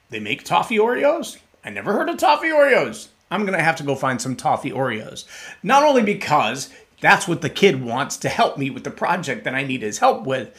They 0.09 0.19
make 0.19 0.43
toffee 0.43 0.77
Oreos? 0.77 1.37
I 1.67 1.69
never 1.69 1.91
heard 1.91 2.07
of 2.07 2.15
toffee 2.15 2.47
Oreos. 2.47 3.09
I'm 3.29 3.41
going 3.41 3.57
to 3.57 3.63
have 3.63 3.75
to 3.75 3.83
go 3.83 3.93
find 3.93 4.21
some 4.21 4.37
toffee 4.37 4.71
Oreos. 4.71 5.25
Not 5.61 5.83
only 5.83 6.01
because 6.01 6.69
that's 7.01 7.27
what 7.27 7.41
the 7.41 7.49
kid 7.49 7.83
wants 7.83 8.15
to 8.17 8.29
help 8.29 8.57
me 8.57 8.69
with 8.69 8.85
the 8.85 8.89
project 8.89 9.43
that 9.43 9.53
I 9.53 9.63
need 9.63 9.81
his 9.81 9.97
help 9.97 10.25
with. 10.25 10.57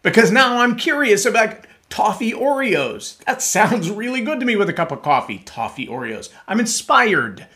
Because 0.00 0.30
now 0.30 0.62
I'm 0.62 0.76
curious 0.76 1.26
about 1.26 1.66
toffee 1.90 2.32
Oreos. 2.32 3.18
That 3.26 3.42
sounds 3.42 3.90
really 3.90 4.22
good 4.22 4.40
to 4.40 4.46
me 4.46 4.56
with 4.56 4.70
a 4.70 4.72
cup 4.72 4.90
of 4.90 5.02
coffee. 5.02 5.42
Toffee 5.44 5.86
Oreos. 5.86 6.30
I'm 6.48 6.60
inspired 6.60 7.46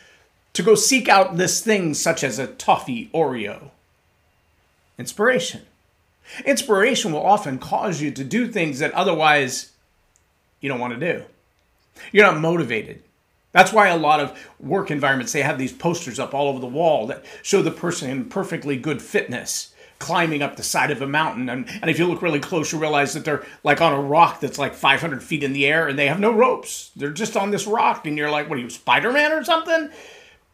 to 0.53 0.61
go 0.61 0.75
seek 0.75 1.09
out 1.09 1.37
this 1.37 1.61
thing 1.61 1.95
such 1.95 2.23
as 2.23 2.37
a 2.37 2.45
toffee 2.45 3.09
Oreo. 3.11 3.71
Inspiration. 4.99 5.61
Inspiration 6.45 7.11
will 7.11 7.25
often 7.25 7.57
cause 7.57 8.01
you 8.01 8.11
to 8.11 8.23
do 8.23 8.47
things 8.47 8.77
that 8.77 8.93
otherwise 8.93 9.71
you 10.59 10.69
don't 10.69 10.79
want 10.79 10.93
to 10.93 11.13
do. 11.13 11.23
You're 12.11 12.25
not 12.25 12.39
motivated. 12.39 13.03
That's 13.51 13.73
why 13.73 13.89
a 13.89 13.97
lot 13.97 14.19
of 14.19 14.37
work 14.59 14.91
environments 14.91 15.33
they 15.33 15.41
have 15.41 15.57
these 15.57 15.73
posters 15.73 16.19
up 16.19 16.33
all 16.33 16.47
over 16.47 16.59
the 16.59 16.67
wall 16.67 17.07
that 17.07 17.25
show 17.41 17.61
the 17.61 17.71
person 17.71 18.09
in 18.09 18.25
perfectly 18.25 18.77
good 18.77 19.01
fitness 19.01 19.73
climbing 19.99 20.41
up 20.41 20.55
the 20.55 20.63
side 20.63 20.89
of 20.89 21.01
a 21.01 21.07
mountain. 21.07 21.47
And, 21.47 21.69
and 21.81 21.89
if 21.89 21.99
you 21.99 22.07
look 22.07 22.23
really 22.23 22.39
close 22.39 22.71
you 22.71 22.79
realize 22.79 23.13
that 23.13 23.23
they're 23.23 23.45
like 23.63 23.81
on 23.81 23.93
a 23.93 24.01
rock 24.01 24.39
that's 24.39 24.57
like 24.57 24.73
500 24.73 25.21
feet 25.21 25.43
in 25.43 25.53
the 25.53 25.67
air 25.67 25.87
and 25.87 25.97
they 25.97 26.07
have 26.07 26.19
no 26.19 26.31
ropes. 26.33 26.91
They're 26.95 27.11
just 27.11 27.37
on 27.37 27.51
this 27.51 27.67
rock 27.67 28.07
and 28.07 28.17
you're 28.17 28.31
like 28.31 28.49
what 28.49 28.57
are 28.57 28.61
you 28.61 28.69
spider-man 28.69 29.31
or 29.31 29.43
something? 29.43 29.89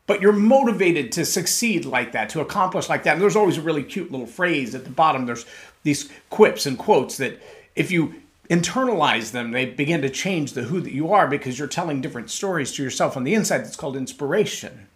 But 0.06 0.22
you're 0.22 0.34
motivated 0.34 1.12
to 1.14 1.26
succeed 1.26 1.86
like 1.86 2.14
that 2.14 2.30
to 2.30 2.42
accomplish 2.42 2.90
like 2.90 3.04
that. 3.04 3.14
And 3.14 3.22
there's 3.22 3.36
always 3.36 3.58
a 3.58 3.62
really 3.62 3.84
cute 3.84 4.12
little 4.12 4.28
phrase 4.28 4.74
at 4.74 4.86
the 4.86 4.90
bottom. 4.90 5.26
There's 5.26 5.46
these 5.84 6.10
quips 6.30 6.66
and 6.66 6.78
quotes 6.78 7.18
that 7.18 7.42
if 7.76 7.92
you 7.92 8.16
internalize 8.50 9.32
them, 9.32 9.52
they 9.52 9.66
begin 9.66 10.02
to 10.02 10.10
change 10.10 10.54
the 10.54 10.64
who 10.64 10.82
that 10.82 10.94
you 10.94 11.12
are 11.12 11.28
because 11.28 11.60
you're 11.60 11.68
telling 11.68 12.02
different 12.02 12.30
stories 12.30 12.72
to 12.74 12.84
yourself 12.84 13.18
on 13.18 13.24
the 13.24 13.34
inside. 13.34 13.60
That's 13.60 13.76
called 13.76 13.98
inspiration. 13.98 14.88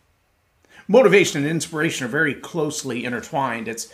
Motivation 0.88 1.42
and 1.42 1.50
inspiration 1.50 2.06
are 2.06 2.10
very 2.10 2.34
closely 2.34 3.06
intertwined. 3.06 3.68
It's 3.68 3.92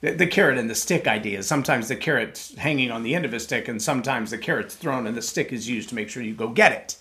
the, 0.00 0.12
the 0.12 0.26
carrot 0.26 0.58
and 0.58 0.70
the 0.70 0.74
stick 0.74 1.06
idea. 1.06 1.42
Sometimes 1.42 1.88
the 1.88 1.96
carrot's 1.96 2.54
hanging 2.56 2.90
on 2.90 3.02
the 3.02 3.14
end 3.14 3.24
of 3.24 3.34
a 3.34 3.40
stick, 3.40 3.68
and 3.68 3.82
sometimes 3.82 4.30
the 4.30 4.38
carrot's 4.38 4.74
thrown 4.74 5.06
and 5.06 5.16
the 5.16 5.22
stick 5.22 5.52
is 5.52 5.68
used 5.68 5.88
to 5.88 5.94
make 5.94 6.08
sure 6.08 6.22
you 6.22 6.34
go 6.34 6.48
get 6.48 6.72
it. 6.72 6.96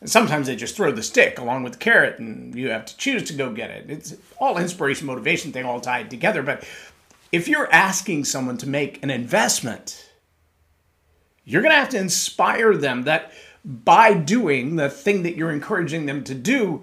And 0.00 0.10
sometimes 0.10 0.46
they 0.46 0.56
just 0.56 0.76
throw 0.76 0.92
the 0.92 1.02
stick 1.02 1.38
along 1.38 1.62
with 1.62 1.74
the 1.74 1.78
carrot, 1.78 2.18
and 2.18 2.54
you 2.54 2.70
have 2.70 2.84
to 2.86 2.96
choose 2.96 3.24
to 3.24 3.32
go 3.32 3.52
get 3.52 3.70
it. 3.70 3.90
It's 3.90 4.14
all 4.38 4.58
inspiration, 4.58 5.06
motivation 5.06 5.52
thing 5.52 5.64
all 5.64 5.80
tied 5.80 6.10
together. 6.10 6.42
But 6.42 6.68
if 7.32 7.48
you're 7.48 7.72
asking 7.72 8.26
someone 8.26 8.58
to 8.58 8.68
make 8.68 9.02
an 9.02 9.10
investment, 9.10 10.06
you're 11.46 11.62
going 11.62 11.72
to 11.72 11.78
have 11.78 11.88
to 11.90 11.98
inspire 11.98 12.76
them 12.76 13.04
that 13.04 13.32
by 13.64 14.12
doing 14.12 14.76
the 14.76 14.90
thing 14.90 15.22
that 15.22 15.36
you're 15.36 15.52
encouraging 15.52 16.06
them 16.06 16.22
to 16.24 16.34
do, 16.34 16.82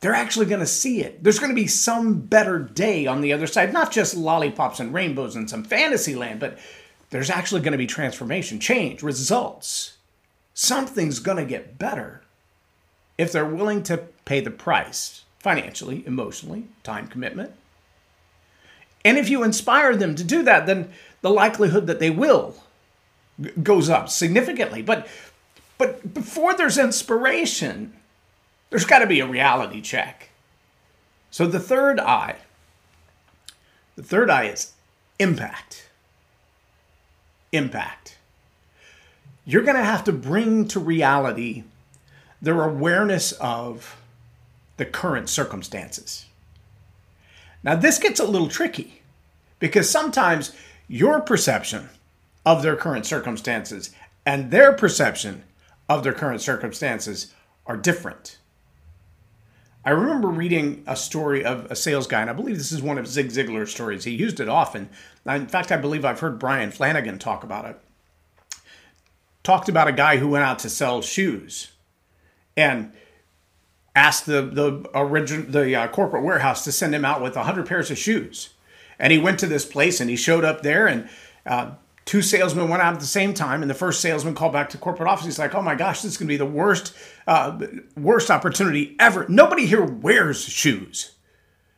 they're 0.00 0.14
actually 0.14 0.46
going 0.46 0.60
to 0.60 0.66
see 0.66 1.00
it. 1.02 1.22
There's 1.22 1.38
going 1.38 1.50
to 1.50 1.60
be 1.60 1.66
some 1.66 2.20
better 2.20 2.58
day 2.58 3.06
on 3.06 3.20
the 3.20 3.32
other 3.32 3.46
side, 3.46 3.72
not 3.72 3.92
just 3.92 4.16
lollipops 4.16 4.80
and 4.80 4.92
rainbows 4.92 5.36
and 5.36 5.48
some 5.48 5.64
fantasy 5.64 6.14
land, 6.14 6.40
but 6.40 6.58
there's 7.10 7.30
actually 7.30 7.60
going 7.60 7.72
to 7.72 7.78
be 7.78 7.86
transformation, 7.86 8.58
change, 8.60 9.02
results. 9.02 9.96
Something's 10.54 11.20
going 11.20 11.38
to 11.38 11.44
get 11.44 11.78
better 11.78 12.22
if 13.16 13.30
they're 13.32 13.44
willing 13.44 13.82
to 13.84 13.98
pay 14.24 14.40
the 14.40 14.50
price 14.50 15.24
financially, 15.38 16.04
emotionally, 16.06 16.64
time 16.82 17.06
commitment. 17.06 17.52
And 19.04 19.18
if 19.18 19.28
you 19.28 19.42
inspire 19.42 19.96
them 19.96 20.14
to 20.14 20.24
do 20.24 20.42
that, 20.42 20.66
then 20.66 20.90
the 21.22 21.30
likelihood 21.30 21.86
that 21.86 21.98
they 21.98 22.10
will 22.10 22.54
goes 23.62 23.88
up 23.88 24.08
significantly. 24.08 24.82
But 24.82 25.06
but 25.78 26.12
before 26.12 26.54
there's 26.54 26.78
inspiration, 26.78 27.94
there's 28.68 28.84
got 28.84 28.98
to 28.98 29.06
be 29.06 29.20
a 29.20 29.26
reality 29.26 29.80
check. 29.80 30.28
So 31.30 31.46
the 31.46 31.60
third 31.60 31.98
eye, 31.98 32.36
the 33.96 34.02
third 34.02 34.30
eye 34.30 34.46
is 34.46 34.72
impact. 35.18 35.88
Impact. 37.52 38.18
You're 39.44 39.62
going 39.62 39.76
to 39.76 39.84
have 39.84 40.04
to 40.04 40.12
bring 40.12 40.68
to 40.68 40.78
reality 40.78 41.64
their 42.42 42.62
awareness 42.62 43.32
of 43.32 43.96
the 44.76 44.84
current 44.84 45.28
circumstances. 45.28 46.26
Now, 47.62 47.74
this 47.74 47.98
gets 47.98 48.20
a 48.20 48.24
little 48.24 48.48
tricky 48.48 49.00
Because 49.60 49.88
sometimes 49.88 50.52
your 50.88 51.20
perception 51.20 51.90
of 52.44 52.62
their 52.62 52.76
current 52.76 53.06
circumstances 53.06 53.90
and 54.24 54.50
their 54.50 54.72
perception 54.72 55.44
of 55.88 56.02
their 56.04 56.12
current 56.12 56.40
circumstances 56.40 57.34
are 57.66 57.76
different. 57.76 58.38
I 59.84 59.90
remember 59.90 60.28
reading 60.28 60.84
a 60.86 60.94
story 60.94 61.44
of 61.44 61.70
a 61.70 61.76
sales 61.76 62.06
guy, 62.06 62.20
and 62.20 62.28
I 62.28 62.34
believe 62.34 62.58
this 62.58 62.72
is 62.72 62.82
one 62.82 62.98
of 62.98 63.06
Zig 63.06 63.28
Ziglar's 63.28 63.70
stories. 63.70 64.04
He 64.04 64.10
used 64.10 64.38
it 64.38 64.48
often. 64.48 64.90
In 65.26 65.46
fact, 65.46 65.72
I 65.72 65.78
believe 65.78 66.04
I've 66.04 66.20
heard 66.20 66.38
Brian 66.38 66.70
Flanagan 66.70 67.18
talk 67.18 67.42
about 67.42 67.64
it. 67.64 67.80
Talked 69.42 69.70
about 69.70 69.88
a 69.88 69.92
guy 69.92 70.18
who 70.18 70.28
went 70.28 70.44
out 70.44 70.58
to 70.60 70.68
sell 70.68 71.00
shoes 71.00 71.72
and 72.56 72.92
asked 73.96 74.26
the 74.26 74.42
the 74.42 74.88
origin 74.94 75.50
the 75.50 75.74
uh, 75.74 75.88
corporate 75.88 76.22
warehouse 76.22 76.62
to 76.64 76.72
send 76.72 76.94
him 76.94 77.04
out 77.04 77.22
with 77.22 77.36
100 77.36 77.66
pairs 77.66 77.90
of 77.90 77.96
shoes. 77.96 78.50
And 78.98 79.12
he 79.12 79.18
went 79.18 79.38
to 79.40 79.46
this 79.46 79.64
place 79.64 79.98
and 79.98 80.10
he 80.10 80.16
showed 80.16 80.44
up 80.44 80.62
there 80.62 80.86
and 80.86 81.08
uh, 81.46 81.72
two 82.10 82.22
salesmen 82.22 82.68
went 82.68 82.82
out 82.82 82.92
at 82.92 82.98
the 82.98 83.06
same 83.06 83.32
time, 83.32 83.62
and 83.62 83.70
the 83.70 83.74
first 83.74 84.00
salesman 84.00 84.34
called 84.34 84.52
back 84.52 84.68
to 84.70 84.76
corporate 84.76 85.08
office. 85.08 85.26
He's 85.26 85.38
like, 85.38 85.54
"Oh 85.54 85.62
my 85.62 85.76
gosh, 85.76 86.02
this 86.02 86.10
is 86.10 86.16
going 86.16 86.26
to 86.26 86.32
be 86.32 86.36
the 86.36 86.44
worst, 86.44 86.92
uh, 87.28 87.56
worst 87.96 88.32
opportunity 88.32 88.96
ever. 88.98 89.26
Nobody 89.28 89.64
here 89.64 89.84
wears 89.84 90.42
shoes. 90.42 91.12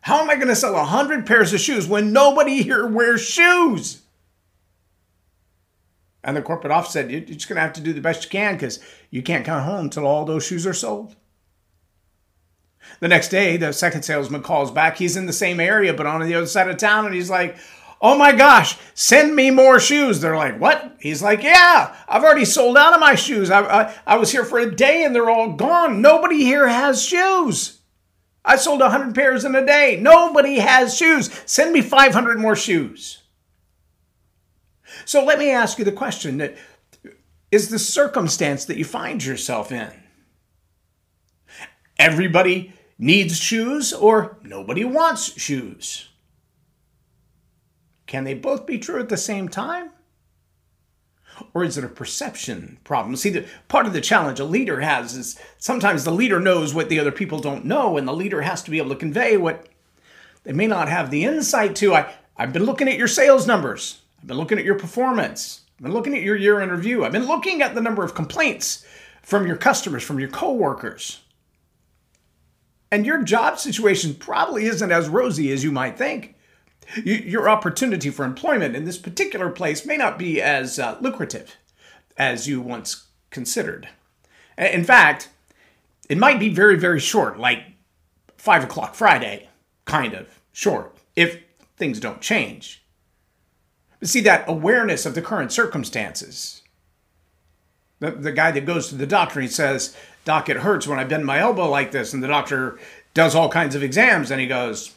How 0.00 0.22
am 0.22 0.30
I 0.30 0.36
going 0.36 0.48
to 0.48 0.56
sell 0.56 0.74
a 0.74 0.84
hundred 0.84 1.26
pairs 1.26 1.52
of 1.52 1.60
shoes 1.60 1.86
when 1.86 2.14
nobody 2.14 2.62
here 2.62 2.86
wears 2.86 3.20
shoes?" 3.20 4.00
And 6.24 6.34
the 6.34 6.40
corporate 6.40 6.72
office 6.72 6.94
said, 6.94 7.10
"You're 7.10 7.20
just 7.20 7.46
going 7.46 7.56
to 7.56 7.60
have 7.60 7.74
to 7.74 7.82
do 7.82 7.92
the 7.92 8.00
best 8.00 8.24
you 8.24 8.30
can 8.30 8.54
because 8.54 8.78
you 9.10 9.20
can't 9.22 9.44
come 9.44 9.62
home 9.62 9.84
until 9.84 10.06
all 10.06 10.24
those 10.24 10.46
shoes 10.46 10.66
are 10.66 10.72
sold." 10.72 11.14
The 13.00 13.08
next 13.08 13.28
day, 13.28 13.58
the 13.58 13.74
second 13.74 14.02
salesman 14.02 14.42
calls 14.42 14.70
back. 14.70 14.96
He's 14.96 15.14
in 15.14 15.26
the 15.26 15.32
same 15.34 15.60
area, 15.60 15.92
but 15.92 16.06
on 16.06 16.22
the 16.22 16.34
other 16.34 16.46
side 16.46 16.68
of 16.68 16.78
town, 16.78 17.04
and 17.04 17.14
he's 17.14 17.28
like, 17.28 17.58
Oh 18.04 18.18
my 18.18 18.32
gosh, 18.32 18.76
send 18.94 19.36
me 19.36 19.52
more 19.52 19.78
shoes. 19.78 20.20
They're 20.20 20.36
like, 20.36 20.58
What? 20.58 20.96
He's 20.98 21.22
like, 21.22 21.44
Yeah, 21.44 21.96
I've 22.08 22.24
already 22.24 22.44
sold 22.44 22.76
out 22.76 22.92
of 22.92 23.00
my 23.00 23.14
shoes. 23.14 23.48
I, 23.48 23.60
I, 23.60 23.94
I 24.04 24.16
was 24.16 24.32
here 24.32 24.44
for 24.44 24.58
a 24.58 24.74
day 24.74 25.04
and 25.04 25.14
they're 25.14 25.30
all 25.30 25.52
gone. 25.52 26.02
Nobody 26.02 26.38
here 26.38 26.66
has 26.66 27.00
shoes. 27.00 27.78
I 28.44 28.56
sold 28.56 28.80
100 28.80 29.14
pairs 29.14 29.44
in 29.44 29.54
a 29.54 29.64
day. 29.64 29.96
Nobody 30.00 30.58
has 30.58 30.96
shoes. 30.96 31.30
Send 31.46 31.72
me 31.72 31.80
500 31.80 32.40
more 32.40 32.56
shoes. 32.56 33.22
So 35.04 35.24
let 35.24 35.38
me 35.38 35.50
ask 35.50 35.78
you 35.78 35.84
the 35.84 35.92
question 35.92 36.38
that 36.38 36.56
is 37.52 37.68
the 37.68 37.78
circumstance 37.78 38.64
that 38.64 38.78
you 38.78 38.84
find 38.84 39.24
yourself 39.24 39.70
in. 39.70 39.92
Everybody 41.98 42.72
needs 42.98 43.38
shoes 43.38 43.92
or 43.92 44.38
nobody 44.42 44.84
wants 44.84 45.40
shoes. 45.40 46.08
Can 48.12 48.24
they 48.24 48.34
both 48.34 48.66
be 48.66 48.78
true 48.78 49.00
at 49.00 49.08
the 49.08 49.16
same 49.16 49.48
time? 49.48 49.88
Or 51.54 51.64
is 51.64 51.78
it 51.78 51.84
a 51.84 51.88
perception 51.88 52.76
problem? 52.84 53.16
See, 53.16 53.30
the 53.30 53.46
part 53.68 53.86
of 53.86 53.94
the 53.94 54.02
challenge 54.02 54.38
a 54.38 54.44
leader 54.44 54.80
has 54.80 55.16
is 55.16 55.40
sometimes 55.56 56.04
the 56.04 56.10
leader 56.10 56.38
knows 56.38 56.74
what 56.74 56.90
the 56.90 57.00
other 57.00 57.10
people 57.10 57.38
don't 57.38 57.64
know, 57.64 57.96
and 57.96 58.06
the 58.06 58.12
leader 58.12 58.42
has 58.42 58.62
to 58.64 58.70
be 58.70 58.76
able 58.76 58.90
to 58.90 58.96
convey 58.96 59.38
what 59.38 59.66
they 60.44 60.52
may 60.52 60.66
not 60.66 60.90
have 60.90 61.10
the 61.10 61.24
insight 61.24 61.74
to. 61.76 61.94
I, 61.94 62.12
I've 62.36 62.52
been 62.52 62.66
looking 62.66 62.86
at 62.86 62.98
your 62.98 63.08
sales 63.08 63.46
numbers. 63.46 64.02
I've 64.20 64.26
been 64.26 64.36
looking 64.36 64.58
at 64.58 64.66
your 64.66 64.78
performance. 64.78 65.62
I've 65.78 65.84
been 65.84 65.94
looking 65.94 66.14
at 66.14 66.20
your 66.20 66.36
year 66.36 66.60
in 66.60 66.68
review. 66.68 67.06
I've 67.06 67.12
been 67.12 67.26
looking 67.26 67.62
at 67.62 67.74
the 67.74 67.80
number 67.80 68.04
of 68.04 68.14
complaints 68.14 68.84
from 69.22 69.46
your 69.46 69.56
customers, 69.56 70.02
from 70.02 70.20
your 70.20 70.28
coworkers. 70.28 71.22
And 72.90 73.06
your 73.06 73.22
job 73.22 73.58
situation 73.58 74.16
probably 74.16 74.66
isn't 74.66 74.92
as 74.92 75.08
rosy 75.08 75.50
as 75.50 75.64
you 75.64 75.72
might 75.72 75.96
think 75.96 76.36
your 77.04 77.48
opportunity 77.48 78.10
for 78.10 78.24
employment 78.24 78.76
in 78.76 78.84
this 78.84 78.98
particular 78.98 79.50
place 79.50 79.86
may 79.86 79.96
not 79.96 80.18
be 80.18 80.40
as 80.40 80.78
uh, 80.78 80.96
lucrative 81.00 81.56
as 82.16 82.46
you 82.46 82.60
once 82.60 83.06
considered. 83.30 83.88
In 84.58 84.84
fact, 84.84 85.28
it 86.08 86.18
might 86.18 86.38
be 86.38 86.48
very, 86.48 86.78
very 86.78 87.00
short, 87.00 87.38
like 87.38 87.64
five 88.36 88.64
o'clock 88.64 88.94
Friday, 88.94 89.48
kind 89.84 90.14
of 90.14 90.40
short, 90.52 90.96
if 91.16 91.40
things 91.76 92.00
don't 92.00 92.20
change. 92.20 92.82
But 93.98 94.08
see, 94.08 94.20
that 94.22 94.48
awareness 94.48 95.06
of 95.06 95.14
the 95.14 95.22
current 95.22 95.52
circumstances. 95.52 96.62
The, 98.00 98.10
the 98.10 98.32
guy 98.32 98.50
that 98.50 98.66
goes 98.66 98.88
to 98.88 98.96
the 98.96 99.06
doctor, 99.06 99.40
he 99.40 99.48
says, 99.48 99.96
Doc, 100.24 100.48
it 100.48 100.58
hurts 100.58 100.86
when 100.86 100.98
I 100.98 101.04
bend 101.04 101.24
my 101.24 101.38
elbow 101.38 101.70
like 101.70 101.92
this. 101.92 102.12
And 102.12 102.22
the 102.22 102.28
doctor 102.28 102.78
does 103.14 103.34
all 103.34 103.48
kinds 103.48 103.74
of 103.74 103.82
exams, 103.82 104.30
and 104.30 104.40
he 104.40 104.46
goes, 104.46 104.94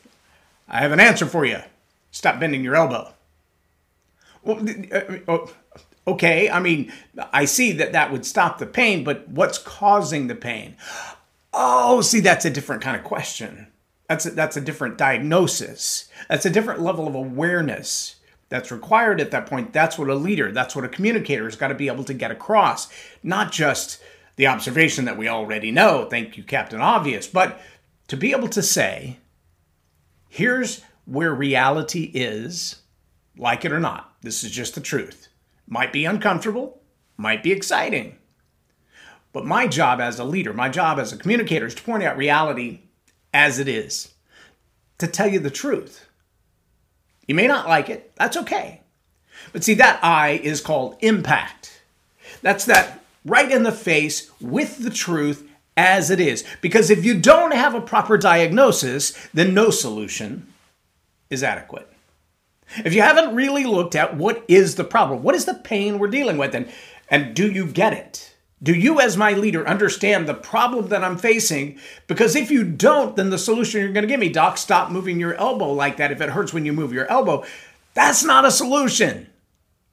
I 0.67 0.79
have 0.79 0.91
an 0.91 0.99
answer 0.99 1.27
for 1.27 1.45
you. 1.45 1.59
Stop 2.15 2.39
bending 2.39 2.63
your 2.63 2.77
elbow. 2.77 3.13
Well, 4.41 4.65
uh, 4.89 5.01
oh, 5.27 5.53
okay, 6.07 6.49
I 6.49 6.61
mean, 6.61 6.93
I 7.33 7.43
see 7.43 7.73
that 7.73 7.91
that 7.91 8.09
would 8.09 8.25
stop 8.25 8.57
the 8.57 8.65
pain, 8.65 9.03
but 9.03 9.27
what's 9.27 9.57
causing 9.57 10.27
the 10.27 10.35
pain? 10.35 10.77
Oh, 11.53 11.99
see, 11.99 12.21
that's 12.21 12.45
a 12.45 12.49
different 12.49 12.81
kind 12.81 12.95
of 12.95 13.03
question. 13.03 13.67
That's 14.07 14.25
a, 14.25 14.31
that's 14.31 14.55
a 14.55 14.61
different 14.61 14.97
diagnosis. 14.97 16.07
That's 16.29 16.45
a 16.45 16.49
different 16.49 16.79
level 16.79 17.05
of 17.05 17.15
awareness 17.15 18.15
that's 18.47 18.71
required 18.71 19.19
at 19.19 19.31
that 19.31 19.45
point. 19.45 19.73
That's 19.73 19.97
what 19.97 20.09
a 20.09 20.15
leader, 20.15 20.53
that's 20.53 20.73
what 20.73 20.85
a 20.85 20.89
communicator 20.89 21.43
has 21.43 21.57
got 21.57 21.67
to 21.67 21.75
be 21.75 21.87
able 21.87 22.05
to 22.05 22.13
get 22.13 22.31
across. 22.31 22.87
Not 23.23 23.51
just 23.51 24.01
the 24.37 24.47
observation 24.47 25.03
that 25.03 25.17
we 25.17 25.27
already 25.27 25.69
know, 25.69 26.07
thank 26.09 26.37
you, 26.37 26.43
Captain 26.43 26.79
Obvious, 26.79 27.27
but 27.27 27.59
to 28.07 28.15
be 28.15 28.31
able 28.31 28.47
to 28.47 28.63
say, 28.63 29.17
here's 30.29 30.81
where 31.05 31.33
reality 31.33 32.11
is, 32.13 32.81
like 33.37 33.65
it 33.65 33.71
or 33.71 33.79
not. 33.79 34.15
This 34.21 34.43
is 34.43 34.51
just 34.51 34.75
the 34.75 34.81
truth. 34.81 35.27
Might 35.67 35.93
be 35.93 36.05
uncomfortable, 36.05 36.81
might 37.17 37.43
be 37.43 37.51
exciting. 37.51 38.17
But 39.33 39.45
my 39.45 39.67
job 39.67 39.99
as 39.99 40.19
a 40.19 40.23
leader, 40.23 40.53
my 40.53 40.69
job 40.69 40.99
as 40.99 41.11
a 41.11 41.17
communicator 41.17 41.65
is 41.65 41.75
to 41.75 41.83
point 41.83 42.03
out 42.03 42.17
reality 42.17 42.81
as 43.33 43.59
it 43.59 43.67
is, 43.67 44.13
to 44.97 45.07
tell 45.07 45.27
you 45.27 45.39
the 45.39 45.49
truth. 45.49 46.05
You 47.27 47.35
may 47.35 47.47
not 47.47 47.67
like 47.67 47.89
it, 47.89 48.13
that's 48.15 48.37
okay. 48.37 48.81
But 49.51 49.63
see, 49.63 49.73
that 49.75 50.03
I 50.03 50.39
is 50.43 50.61
called 50.61 50.97
impact. 51.01 51.81
That's 52.41 52.65
that 52.65 53.03
right 53.25 53.51
in 53.51 53.63
the 53.63 53.71
face 53.71 54.31
with 54.39 54.83
the 54.83 54.89
truth 54.89 55.47
as 55.75 56.09
it 56.09 56.19
is. 56.19 56.43
Because 56.61 56.89
if 56.89 57.03
you 57.03 57.19
don't 57.19 57.53
have 57.53 57.75
a 57.75 57.81
proper 57.81 58.17
diagnosis, 58.17 59.11
then 59.33 59.53
no 59.53 59.69
solution 59.69 60.47
is 61.29 61.43
adequate. 61.43 61.89
If 62.83 62.93
you 62.93 63.01
haven't 63.01 63.35
really 63.35 63.63
looked 63.63 63.95
at 63.95 64.17
what 64.17 64.43
is 64.47 64.75
the 64.75 64.83
problem, 64.83 65.23
what 65.23 65.35
is 65.35 65.45
the 65.45 65.53
pain 65.53 65.99
we're 65.99 66.07
dealing 66.07 66.37
with, 66.37 66.55
and, 66.55 66.67
and 67.09 67.35
do 67.35 67.51
you 67.51 67.67
get 67.67 67.93
it? 67.93 68.35
Do 68.63 68.73
you, 68.73 68.99
as 68.99 69.17
my 69.17 69.33
leader, 69.33 69.67
understand 69.67 70.27
the 70.27 70.33
problem 70.33 70.87
that 70.87 71.03
I'm 71.03 71.17
facing? 71.17 71.77
Because 72.07 72.35
if 72.35 72.49
you 72.49 72.63
don't, 72.63 73.15
then 73.15 73.29
the 73.29 73.37
solution 73.37 73.81
you're 73.81 73.91
going 73.91 74.03
to 74.03 74.07
give 74.07 74.19
me, 74.19 74.29
Doc, 74.29 74.57
stop 74.57 74.89
moving 74.89 75.19
your 75.19 75.35
elbow 75.35 75.71
like 75.71 75.97
that 75.97 76.11
if 76.11 76.21
it 76.21 76.29
hurts 76.29 76.53
when 76.53 76.65
you 76.65 76.73
move 76.73 76.93
your 76.93 77.05
elbow. 77.11 77.45
That's 77.93 78.23
not 78.23 78.45
a 78.45 78.51
solution. 78.51 79.27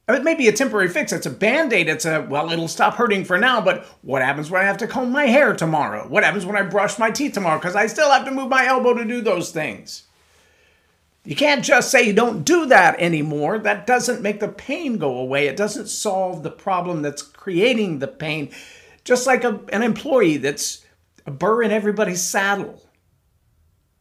It 0.09 0.25
may 0.25 0.35
be 0.35 0.49
a 0.49 0.53
temporary 0.53 0.89
fix. 0.89 1.13
It's 1.13 1.27
a 1.27 1.31
band 1.31 1.73
aid. 1.73 1.89
It's 1.89 2.05
a, 2.05 2.27
well, 2.29 2.51
it'll 2.51 2.69
stop 2.69 2.95
hurting 2.95 3.25
for 3.25 3.39
now, 3.39 3.61
but 3.61 3.85
what 4.03 4.23
happens 4.23 4.51
when 4.51 4.63
I 4.63 4.65
have 4.65 4.79
to 4.79 4.87
comb 4.87 5.13
my 5.13 5.27
hair 5.27 5.55
tomorrow? 5.55 6.07
What 6.09 6.25
happens 6.25 6.47
when 6.47 6.57
I 6.57 6.63
brush 6.63 6.99
my 6.99 7.11
teeth 7.11 7.35
tomorrow? 7.35 7.59
Because 7.59 7.77
I 7.77 7.87
still 7.87 8.11
have 8.11 8.25
to 8.25 8.31
move 8.31 8.49
my 8.49 8.67
elbow 8.67 8.95
to 8.95 9.05
do 9.05 9.21
those 9.21 9.51
things. 9.51 10.05
You 11.25 11.37
can't 11.37 11.65
just 11.65 11.91
say 11.91 12.03
you 12.03 12.13
don't 12.13 12.43
do 12.45 12.67
that 12.67 12.99
anymore. 12.99 13.59
That 13.59 13.87
doesn't 13.87 14.23
make 14.23 14.41
the 14.41 14.49
pain 14.49 14.99
go 14.99 15.19
away. 15.19 15.47
It 15.47 15.57
doesn't 15.57 15.87
solve 15.87 16.43
the 16.43 16.51
problem 16.51 17.03
that's 17.03 17.23
creating 17.23 18.01
the 18.01 18.09
pain. 18.09 18.51
Just 19.05 19.27
like 19.27 19.45
a, 19.45 19.61
an 19.73 19.83
employee 19.83 20.39
that's 20.39 20.85
a 21.25 21.31
burr 21.31 21.63
in 21.63 21.71
everybody's 21.71 22.23
saddle. 22.23 22.83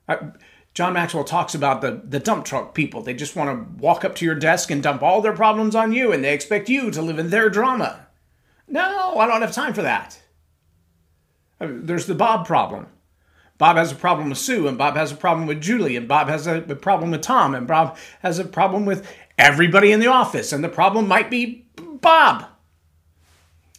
Uh, 0.07 0.31
John 0.73 0.93
Maxwell 0.93 1.23
talks 1.23 1.53
about 1.53 1.81
the, 1.81 2.01
the 2.03 2.19
dump 2.19 2.45
truck 2.45 2.73
people. 2.73 3.01
They 3.01 3.13
just 3.13 3.35
want 3.35 3.49
to 3.49 3.81
walk 3.81 4.03
up 4.03 4.15
to 4.15 4.25
your 4.25 4.35
desk 4.35 4.71
and 4.71 4.81
dump 4.81 5.03
all 5.03 5.21
their 5.21 5.33
problems 5.33 5.75
on 5.75 5.91
you, 5.91 6.11
and 6.11 6.23
they 6.23 6.33
expect 6.33 6.69
you 6.69 6.89
to 6.91 7.01
live 7.01 7.19
in 7.19 7.29
their 7.29 7.49
drama. 7.49 8.07
No, 8.67 9.17
I 9.17 9.27
don't 9.27 9.41
have 9.41 9.51
time 9.51 9.73
for 9.73 9.81
that. 9.81 10.19
Uh, 11.59 11.67
there's 11.69 12.07
the 12.07 12.15
Bob 12.15 12.47
problem. 12.47 12.87
Bob 13.61 13.77
has 13.77 13.91
a 13.91 13.95
problem 13.95 14.29
with 14.29 14.39
Sue, 14.39 14.67
and 14.67 14.75
Bob 14.75 14.95
has 14.95 15.11
a 15.11 15.15
problem 15.15 15.45
with 15.45 15.61
Julie, 15.61 15.95
and 15.95 16.07
Bob 16.07 16.29
has 16.29 16.47
a, 16.47 16.61
problem 16.61 17.11
with 17.11 17.21
Tom, 17.21 17.53
and 17.53 17.67
Bob 17.67 17.95
has 18.23 18.39
a 18.39 18.43
problem 18.43 18.87
with 18.87 19.07
everybody 19.37 19.91
in 19.91 19.99
the 19.99 20.07
office, 20.07 20.51
and 20.51 20.63
the 20.63 20.67
problem 20.67 21.07
might 21.07 21.29
be 21.29 21.67
Bob. 21.75 22.47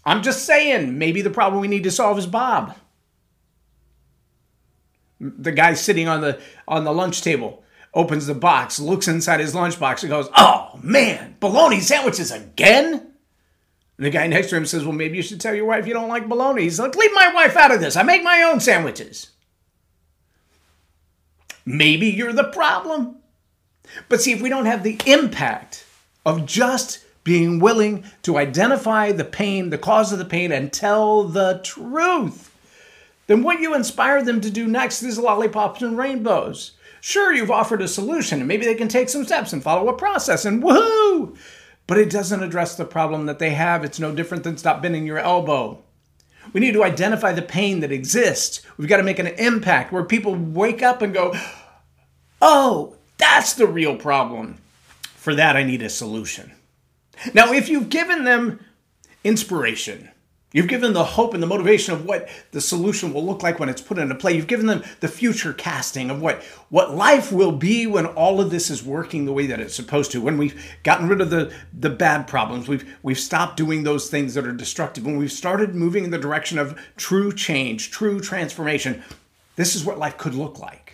I'm 0.04 0.22
just 0.22 0.44
saying, 0.44 0.98
maybe 0.98 1.20
the 1.20 1.30
problem 1.30 1.60
we 1.60 1.66
need 1.66 1.82
to 1.82 1.90
solve 1.90 2.16
is 2.16 2.28
Bob. 2.28 2.76
The 5.18 5.50
guy 5.50 5.74
sitting 5.74 6.06
on 6.06 6.20
the 6.20 6.40
on 6.68 6.84
the 6.84 6.92
lunch 6.92 7.20
table 7.22 7.64
opens 7.92 8.28
the 8.28 8.34
box, 8.36 8.78
looks 8.78 9.08
inside 9.08 9.40
his 9.40 9.52
lunchbox, 9.52 10.04
and 10.04 10.10
goes, 10.10 10.28
"Oh 10.36 10.78
man, 10.80 11.34
bologna 11.40 11.80
sandwiches 11.80 12.30
again." 12.30 12.92
And 13.96 14.06
the 14.06 14.10
guy 14.10 14.28
next 14.28 14.50
to 14.50 14.56
him 14.56 14.64
says, 14.64 14.84
"Well, 14.84 14.92
maybe 14.92 15.16
you 15.16 15.24
should 15.24 15.40
tell 15.40 15.56
your 15.56 15.66
wife 15.66 15.88
you 15.88 15.92
don't 15.92 16.08
like 16.08 16.28
bologna." 16.28 16.62
He's 16.62 16.78
like, 16.78 16.94
"Leave 16.94 17.12
my 17.14 17.32
wife 17.34 17.56
out 17.56 17.72
of 17.72 17.80
this. 17.80 17.96
I 17.96 18.04
make 18.04 18.22
my 18.22 18.42
own 18.42 18.60
sandwiches." 18.60 19.32
Maybe 21.64 22.08
you're 22.08 22.32
the 22.32 22.44
problem. 22.44 23.16
But 24.08 24.20
see, 24.20 24.32
if 24.32 24.40
we 24.40 24.48
don't 24.48 24.66
have 24.66 24.82
the 24.82 25.00
impact 25.06 25.84
of 26.24 26.46
just 26.46 27.04
being 27.24 27.60
willing 27.60 28.04
to 28.22 28.36
identify 28.36 29.12
the 29.12 29.24
pain, 29.24 29.70
the 29.70 29.78
cause 29.78 30.12
of 30.12 30.18
the 30.18 30.24
pain, 30.24 30.50
and 30.50 30.72
tell 30.72 31.24
the 31.24 31.60
truth, 31.62 32.56
then 33.26 33.42
what 33.42 33.60
you 33.60 33.74
inspire 33.74 34.22
them 34.22 34.40
to 34.40 34.50
do 34.50 34.66
next 34.66 35.02
is 35.02 35.18
lollipops 35.18 35.82
and 35.82 35.96
rainbows. 35.96 36.72
Sure, 37.00 37.32
you've 37.32 37.50
offered 37.50 37.82
a 37.82 37.88
solution, 37.88 38.40
and 38.40 38.48
maybe 38.48 38.64
they 38.64 38.74
can 38.74 38.88
take 38.88 39.08
some 39.08 39.24
steps 39.24 39.52
and 39.52 39.62
follow 39.62 39.88
a 39.88 39.96
process, 39.96 40.44
and 40.44 40.62
woohoo! 40.62 41.36
But 41.86 41.98
it 41.98 42.10
doesn't 42.10 42.42
address 42.42 42.76
the 42.76 42.84
problem 42.84 43.26
that 43.26 43.38
they 43.38 43.50
have. 43.50 43.84
It's 43.84 43.98
no 43.98 44.14
different 44.14 44.44
than 44.44 44.56
stop 44.56 44.82
bending 44.82 45.06
your 45.06 45.18
elbow. 45.18 45.82
We 46.52 46.60
need 46.60 46.74
to 46.74 46.84
identify 46.84 47.32
the 47.32 47.42
pain 47.42 47.80
that 47.80 47.92
exists. 47.92 48.60
We've 48.76 48.88
got 48.88 48.98
to 48.98 49.02
make 49.02 49.18
an 49.18 49.26
impact 49.28 49.92
where 49.92 50.04
people 50.04 50.34
wake 50.34 50.82
up 50.82 51.02
and 51.02 51.14
go, 51.14 51.34
oh, 52.40 52.96
that's 53.16 53.54
the 53.54 53.66
real 53.66 53.96
problem. 53.96 54.58
For 55.16 55.34
that, 55.34 55.56
I 55.56 55.62
need 55.62 55.82
a 55.82 55.88
solution. 55.88 56.52
Now, 57.32 57.52
if 57.52 57.68
you've 57.68 57.88
given 57.88 58.24
them 58.24 58.64
inspiration, 59.24 60.10
You've 60.52 60.68
given 60.68 60.92
the 60.92 61.04
hope 61.04 61.34
and 61.34 61.42
the 61.42 61.46
motivation 61.46 61.94
of 61.94 62.04
what 62.04 62.28
the 62.50 62.60
solution 62.60 63.12
will 63.12 63.24
look 63.24 63.42
like 63.42 63.58
when 63.58 63.68
it's 63.68 63.80
put 63.80 63.98
into 63.98 64.14
play. 64.14 64.34
You've 64.34 64.46
given 64.46 64.66
them 64.66 64.84
the 65.00 65.08
future 65.08 65.52
casting 65.52 66.10
of 66.10 66.20
what, 66.20 66.42
what 66.68 66.94
life 66.94 67.32
will 67.32 67.52
be 67.52 67.86
when 67.86 68.06
all 68.06 68.40
of 68.40 68.50
this 68.50 68.68
is 68.70 68.84
working 68.84 69.24
the 69.24 69.32
way 69.32 69.46
that 69.46 69.60
it's 69.60 69.74
supposed 69.74 70.12
to. 70.12 70.20
When 70.20 70.36
we've 70.36 70.62
gotten 70.82 71.08
rid 71.08 71.20
of 71.20 71.30
the, 71.30 71.52
the 71.72 71.90
bad 71.90 72.28
problems, 72.28 72.68
we've, 72.68 72.96
we've 73.02 73.18
stopped 73.18 73.56
doing 73.56 73.82
those 73.82 74.10
things 74.10 74.34
that 74.34 74.46
are 74.46 74.52
destructive, 74.52 75.06
when 75.06 75.16
we've 75.16 75.32
started 75.32 75.74
moving 75.74 76.04
in 76.04 76.10
the 76.10 76.18
direction 76.18 76.58
of 76.58 76.78
true 76.96 77.32
change, 77.32 77.90
true 77.90 78.20
transformation, 78.20 79.02
this 79.56 79.74
is 79.74 79.84
what 79.84 79.98
life 79.98 80.18
could 80.18 80.34
look 80.34 80.58
like. 80.58 80.91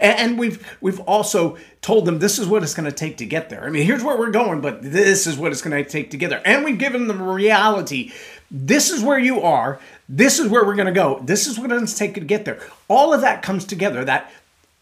And 0.00 0.38
we've 0.38 0.76
we've 0.80 1.00
also 1.00 1.56
told 1.80 2.06
them 2.06 2.18
this 2.18 2.38
is 2.38 2.46
what 2.46 2.62
it's 2.62 2.74
going 2.74 2.90
to 2.90 2.96
take 2.96 3.18
to 3.18 3.26
get 3.26 3.50
there. 3.50 3.64
I 3.64 3.70
mean, 3.70 3.86
here's 3.86 4.02
where 4.02 4.18
we're 4.18 4.30
going, 4.30 4.60
but 4.60 4.82
this 4.82 5.26
is 5.26 5.38
what 5.38 5.52
it's 5.52 5.62
going 5.62 5.82
to 5.82 5.88
take 5.88 6.10
to 6.10 6.16
get 6.16 6.30
there. 6.30 6.42
And 6.44 6.64
we've 6.64 6.78
given 6.78 7.06
them 7.06 7.22
reality 7.22 8.12
this 8.50 8.90
is 8.90 9.02
where 9.02 9.18
you 9.18 9.40
are. 9.40 9.80
This 10.08 10.38
is 10.38 10.48
where 10.48 10.64
we're 10.64 10.76
going 10.76 10.86
to 10.86 10.92
go. 10.92 11.20
This 11.24 11.46
is 11.46 11.58
what 11.58 11.72
it's 11.72 11.80
going 11.80 11.86
to 11.86 11.96
take 11.96 12.14
to 12.14 12.20
get 12.20 12.44
there. 12.44 12.60
All 12.88 13.12
of 13.12 13.20
that 13.22 13.42
comes 13.42 13.64
together. 13.64 14.04
That 14.04 14.30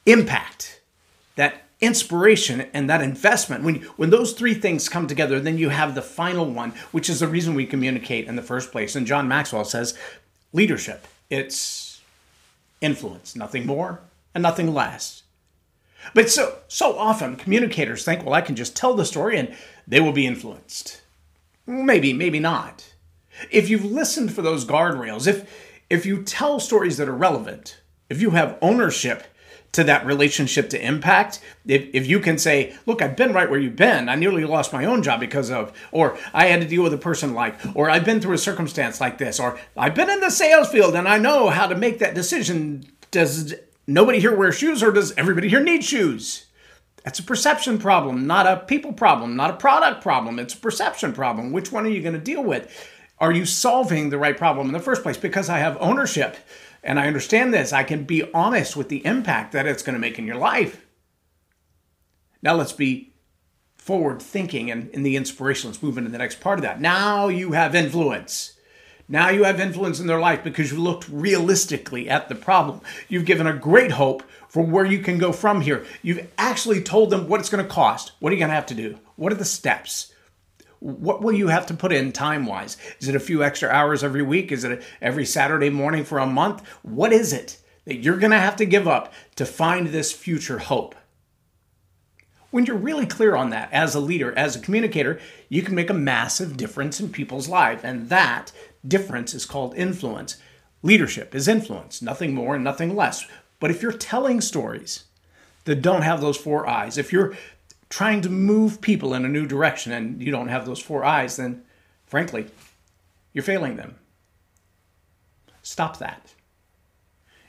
impact, 0.07 0.81
that 1.37 1.63
inspiration, 1.81 2.67
and 2.75 2.91
that 2.91 3.01
investment. 3.01 3.65
When 3.65 3.77
when 3.97 4.11
those 4.11 4.33
three 4.33 4.55
things 4.55 4.89
come 4.89 5.07
together, 5.07 5.41
then 5.41 5.57
you 5.57 5.71
have 5.71 5.95
the 5.95 6.03
final 6.03 6.47
one, 6.47 6.73
which 6.93 7.09
is 7.09 7.21
the 7.21 7.29
reason 7.29 7.55
we 7.55 7.67
communicate 7.67 8.27
in 8.27 8.37
the 8.37 8.43
first 8.43 8.71
place. 8.71 8.95
And 8.95 9.07
John 9.07 9.29
Maxwell 9.29 9.65
says, 9.65 9.97
leadership. 10.53 11.07
It's 11.31 12.03
influence, 12.81 13.35
nothing 13.35 13.67
more 13.67 14.01
and 14.35 14.43
nothing 14.43 14.75
less. 14.75 15.23
But 16.13 16.31
so 16.31 16.59
so 16.69 16.99
often 16.99 17.37
communicators 17.37 18.05
think, 18.05 18.25
well, 18.25 18.35
I 18.35 18.41
can 18.41 18.57
just 18.57 18.77
tell 18.77 18.95
the 18.95 19.05
story 19.05 19.39
and 19.39 19.55
they 19.87 20.01
will 20.01 20.13
be 20.13 20.27
influenced. 20.27 21.01
Maybe, 21.67 22.13
maybe 22.13 22.41
not. 22.41 22.95
If 23.51 23.69
you've 23.69 23.85
listened 23.85 24.35
for 24.35 24.43
those 24.43 24.67
guardrails, 24.67 25.27
if 25.27 25.51
if 25.89 26.05
you 26.05 26.23
tell 26.23 26.61
stories 26.61 26.97
that 26.99 27.09
are 27.09 27.15
relevant, 27.15 27.81
if 28.09 28.21
you 28.21 28.31
have 28.31 28.59
ownership 28.61 29.25
to 29.73 29.85
that 29.85 30.07
relationship 30.07 30.71
to 30.71 30.87
impact, 30.87 31.41
if, 31.67 31.89
if 31.93 32.07
you 32.07 32.21
can 32.21 32.39
say, 32.39 32.77
look, 32.87 33.03
I've 33.03 33.17
been 33.17 33.33
right 33.33 33.51
where 33.51 33.59
you've 33.59 33.75
been, 33.75 34.09
I 34.09 34.15
nearly 34.15 34.45
lost 34.45 34.73
my 34.73 34.85
own 34.85 35.03
job 35.03 35.19
because 35.19 35.51
of, 35.51 35.73
or 35.91 36.17
I 36.33 36.47
had 36.47 36.61
to 36.61 36.69
deal 36.69 36.85
with 36.85 36.95
a 36.95 36.99
person 36.99 37.35
like, 37.35 37.57
or 37.75 37.91
I've 37.91 38.05
been 38.05 38.21
through 38.21 38.35
a 38.35 38.39
circumstance 38.39 39.01
like 39.01 39.19
this, 39.19 39.41
or 39.41 39.59
I've 39.77 39.97
been 39.97 40.11
in 40.11 40.21
the 40.21 40.31
sales 40.31 40.69
field 40.69 40.95
and 40.95 41.09
I 41.09 41.19
know 41.19 41.49
how 41.49 41.67
to 41.67 41.75
make 41.75 41.99
that 41.99 42.15
decision. 42.15 42.87
Does 43.11 43.55
nobody 43.87 44.21
here 44.21 44.37
wear 44.37 44.53
shoes 44.53 44.83
or 44.83 44.93
does 44.93 45.13
everybody 45.17 45.49
here 45.49 45.63
need 45.63 45.85
shoes? 45.85 46.47
That's 47.05 47.19
a 47.19 47.25
perception 47.25 47.79
problem, 47.79 48.27
not 48.27 48.47
a 48.47 48.65
people 48.67 48.93
problem, 48.93 49.37
not 49.37 49.51
a 49.51 49.57
product 49.57 50.03
problem. 50.03 50.39
It's 50.39 50.55
a 50.55 50.59
perception 50.59 51.13
problem. 51.13 51.53
Which 51.53 51.71
one 51.71 51.85
are 51.85 51.91
you 51.91 52.01
going 52.01 52.15
to 52.15 52.21
deal 52.21 52.43
with? 52.43 52.91
Are 53.19 53.33
you 53.33 53.45
solving 53.45 54.11
the 54.11 54.19
right 54.19 54.37
problem 54.37 54.69
in 54.69 54.73
the 54.73 54.81
first 54.81 55.03
place? 55.03 55.19
Because 55.19 55.49
I 55.49 55.59
have 55.59 55.77
ownership 55.81 56.37
and 56.83 56.99
I 56.99 57.07
understand 57.07 57.53
this, 57.53 57.73
I 57.73 57.83
can 57.83 58.05
be 58.05 58.31
honest 58.33 58.77
with 58.77 58.89
the 58.89 59.05
impact 59.07 59.53
that 59.53 59.67
it's 59.67 59.83
going 59.83 59.95
to 59.95 60.01
make 60.01 60.19
in 60.19 60.27
your 60.27 60.37
life. 60.37 60.85
Now 62.43 62.55
let's 62.55 62.73
be 62.73 63.15
forward 63.77 64.21
thinking 64.21 64.71
and 64.71 64.91
in 64.91 65.03
the 65.03 65.17
inspiration. 65.17 65.71
Let's 65.71 65.83
move 65.83 65.99
into 65.99 66.11
the 66.11 66.19
next 66.19 66.41
part 66.41 66.59
of 66.59 66.63
that. 66.63 66.81
Now 66.81 67.29
you 67.29 67.53
have 67.53 67.75
influence. 67.75 68.54
Now 69.09 69.29
you 69.29 69.45
have 69.45 69.61
influence 69.61 70.01
in 70.01 70.07
their 70.07 70.21
life 70.21 70.43
because 70.43 70.73
you 70.73 70.81
looked 70.81 71.09
realistically 71.09 72.09
at 72.09 72.29
the 72.29 72.35
problem. 72.35 72.81
You've 73.09 73.27
given 73.27 73.47
a 73.47 73.53
great 73.53 73.93
hope 73.93 74.23
for 74.49 74.63
where 74.63 74.87
you 74.87 75.01
can 75.01 75.19
go 75.19 75.33
from 75.33 75.61
here. 75.61 75.85
You've 76.03 76.27
actually 76.39 76.83
told 76.83 77.11
them 77.11 77.29
what 77.29 77.41
it's 77.41 77.51
going 77.51 77.65
to 77.65 77.71
cost. 77.71 78.13
What 78.21 78.31
are 78.31 78.35
you 78.35 78.41
going 78.41 78.49
to 78.51 78.55
have 78.55 78.67
to 78.67 78.75
do? 78.75 78.99
What 79.17 79.33
are 79.33 79.37
the 79.37 79.45
steps? 79.45 80.13
what 80.85 81.23
will 81.23 81.33
you 81.33 81.49
have 81.49 81.65
to 81.65 81.75
put 81.75 81.93
in 81.93 82.13
time 82.13 82.45
wise? 82.45 82.77
Is 83.01 83.09
it 83.09 83.17
a 83.17 83.21
few 83.21 83.43
extra 83.43 83.71
hours 83.71 84.05
every 84.05 84.21
week? 84.21 84.53
Is 84.53 84.65
it 84.65 84.83
every 85.01 85.25
Saturday 85.25 85.71
morning 85.71 86.05
for 86.05 86.19
a 86.19 86.27
month? 86.27 86.63
What 86.83 87.11
is 87.11 87.33
it 87.33 87.59
that 87.87 87.97
you're 87.97 88.19
going 88.19 88.33
to 88.33 88.39
have 88.39 88.57
to 88.57 88.67
give 88.67 88.87
up 88.87 89.11
to 89.37 89.47
find 89.47 89.87
this 89.87 90.13
future 90.13 90.59
hope? 90.59 90.95
When 92.51 92.67
you're 92.67 92.77
really 92.77 93.07
clear 93.07 93.35
on 93.35 93.49
that 93.51 93.73
as 93.73 93.95
a 93.95 94.01
leader, 94.01 94.37
as 94.37 94.57
a 94.57 94.61
communicator, 94.61 95.19
you 95.49 95.63
can 95.63 95.75
make 95.75 95.89
a 95.89 95.95
massive 95.95 96.57
difference 96.57 97.01
in 97.01 97.09
people's 97.09 97.49
lives. 97.49 97.83
And 97.83 98.11
that 98.11 98.53
difference 98.87 99.35
is 99.35 99.47
called 99.47 99.75
influence. 99.77 100.37
Leadership 100.83 101.35
is 101.35 101.49
influence, 101.49 102.03
nothing 102.03 102.35
more 102.35 102.55
and 102.55 102.65
nothing 102.65 102.95
less. 102.95 103.27
But 103.61 103.71
if 103.71 103.83
you're 103.83 103.93
telling 103.93 104.41
stories 104.41 105.05
that 105.65 105.83
don't 105.83 106.03
have 106.03 106.21
those 106.21 106.37
four 106.37 106.69
eyes, 106.69 106.99
if 106.99 107.13
you're 107.13 107.35
trying 107.89 108.21
to 108.23 108.29
move 108.29 108.81
people 108.81 109.15
in 109.15 109.25
a 109.25 109.29
new 109.29 109.47
direction 109.47 109.93
and 109.93 110.23
you 110.23 110.31
don't 110.31 110.49
have 110.49 110.67
those 110.67 110.81
four 110.81 111.05
eyes, 111.05 111.37
then 111.37 111.63
frankly, 112.07 112.47
you're 113.33 113.45
failing 113.45 113.77
them. 113.77 113.97
Stop 115.63 115.99
that. 115.99 116.35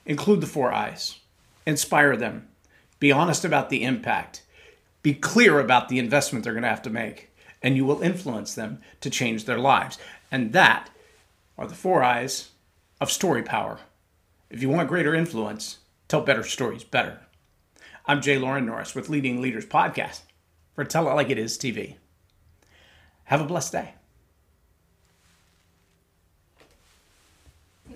Include 0.06 0.42
the 0.42 0.48
four 0.48 0.72
eyes, 0.72 1.20
inspire 1.66 2.16
them, 2.16 2.48
be 3.00 3.12
honest 3.12 3.44
about 3.44 3.70
the 3.70 3.84
impact, 3.84 4.44
be 5.02 5.14
clear 5.14 5.60
about 5.60 5.90
the 5.90 6.00
investment 6.00 6.44
they're 6.44 6.54
going 6.54 6.64
to 6.64 6.70
have 6.70 6.82
to 6.84 6.90
make, 6.90 7.32
and 7.62 7.76
you 7.76 7.86
will 7.86 8.02
influence 8.02 8.56
them 8.56 8.82
to 9.02 9.10
change 9.10 9.46
their 9.46 9.58
lives. 9.58 9.98
And 10.32 10.54
that 10.54 10.90
are 11.58 11.68
the 11.68 11.76
four 11.76 12.04
eyes 12.04 12.52
of 13.00 13.12
story 13.12 13.44
power. 13.44 13.80
If 14.50 14.62
you 14.62 14.70
want 14.70 14.90
greater 14.90 15.16
influence, 15.16 15.80
tell 16.08 16.22
better 16.22 16.44
stories 16.44 16.84
better. 16.84 17.22
I'm 18.06 18.22
Jay 18.22 18.38
Loren 18.38 18.66
Norris 18.66 18.94
with 18.94 19.10
Leading 19.10 19.42
Leaders 19.42 19.66
Podcast 19.66 20.22
for 20.74 20.84
Tell 20.84 21.10
It 21.10 21.14
Like 21.14 21.30
It 21.30 21.40
Is 21.40 21.58
TV. 21.58 21.96
Have 23.26 23.42
a 23.42 23.46
blessed 23.46 23.72
day. 23.72 23.94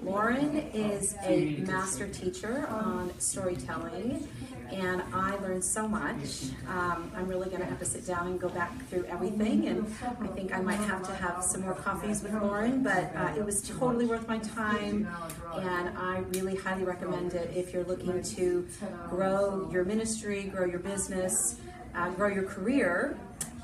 Loren 0.01 0.57
is 0.73 1.15
a 1.23 1.57
master 1.67 2.07
teacher 2.07 2.67
on 2.67 3.11
storytelling, 3.19 4.27
and 4.71 5.01
I 5.13 5.35
learned 5.37 5.63
so 5.63 5.87
much. 5.87 6.51
Um, 6.67 7.11
I'm 7.15 7.27
really 7.27 7.49
going 7.49 7.61
to 7.61 7.65
have 7.65 7.79
to 7.79 7.85
sit 7.85 8.05
down 8.05 8.27
and 8.27 8.39
go 8.39 8.49
back 8.49 8.85
through 8.89 9.05
everything, 9.05 9.67
and 9.67 9.95
I 10.21 10.27
think 10.27 10.53
I 10.53 10.61
might 10.61 10.79
have 10.79 11.03
to 11.03 11.13
have 11.13 11.43
some 11.43 11.61
more 11.61 11.73
coffees 11.73 12.23
with 12.23 12.33
Loren, 12.33 12.83
but 12.83 13.15
uh, 13.15 13.33
it 13.37 13.45
was 13.45 13.61
totally 13.61 14.05
worth 14.05 14.27
my 14.27 14.39
time, 14.39 15.07
and 15.55 15.97
I 15.97 16.19
really 16.29 16.55
highly 16.55 16.83
recommend 16.83 17.33
it 17.33 17.51
if 17.55 17.73
you're 17.73 17.83
looking 17.85 18.21
to 18.21 18.67
grow 19.09 19.69
your 19.71 19.83
ministry, 19.85 20.43
grow 20.43 20.65
your 20.65 20.79
business, 20.79 21.57
uh, 21.95 22.09
grow 22.11 22.27
your 22.27 22.43
career, 22.43 23.17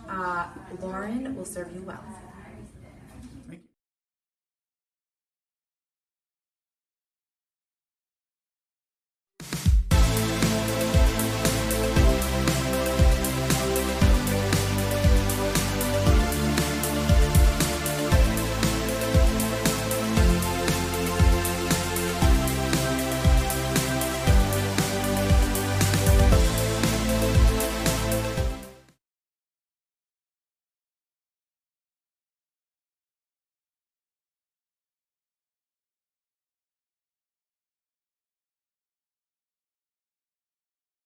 uh, 0.09 0.47
Loren 0.81 1.35
will 1.35 1.45
serve 1.45 1.73
you 1.73 1.81
well. 1.81 2.03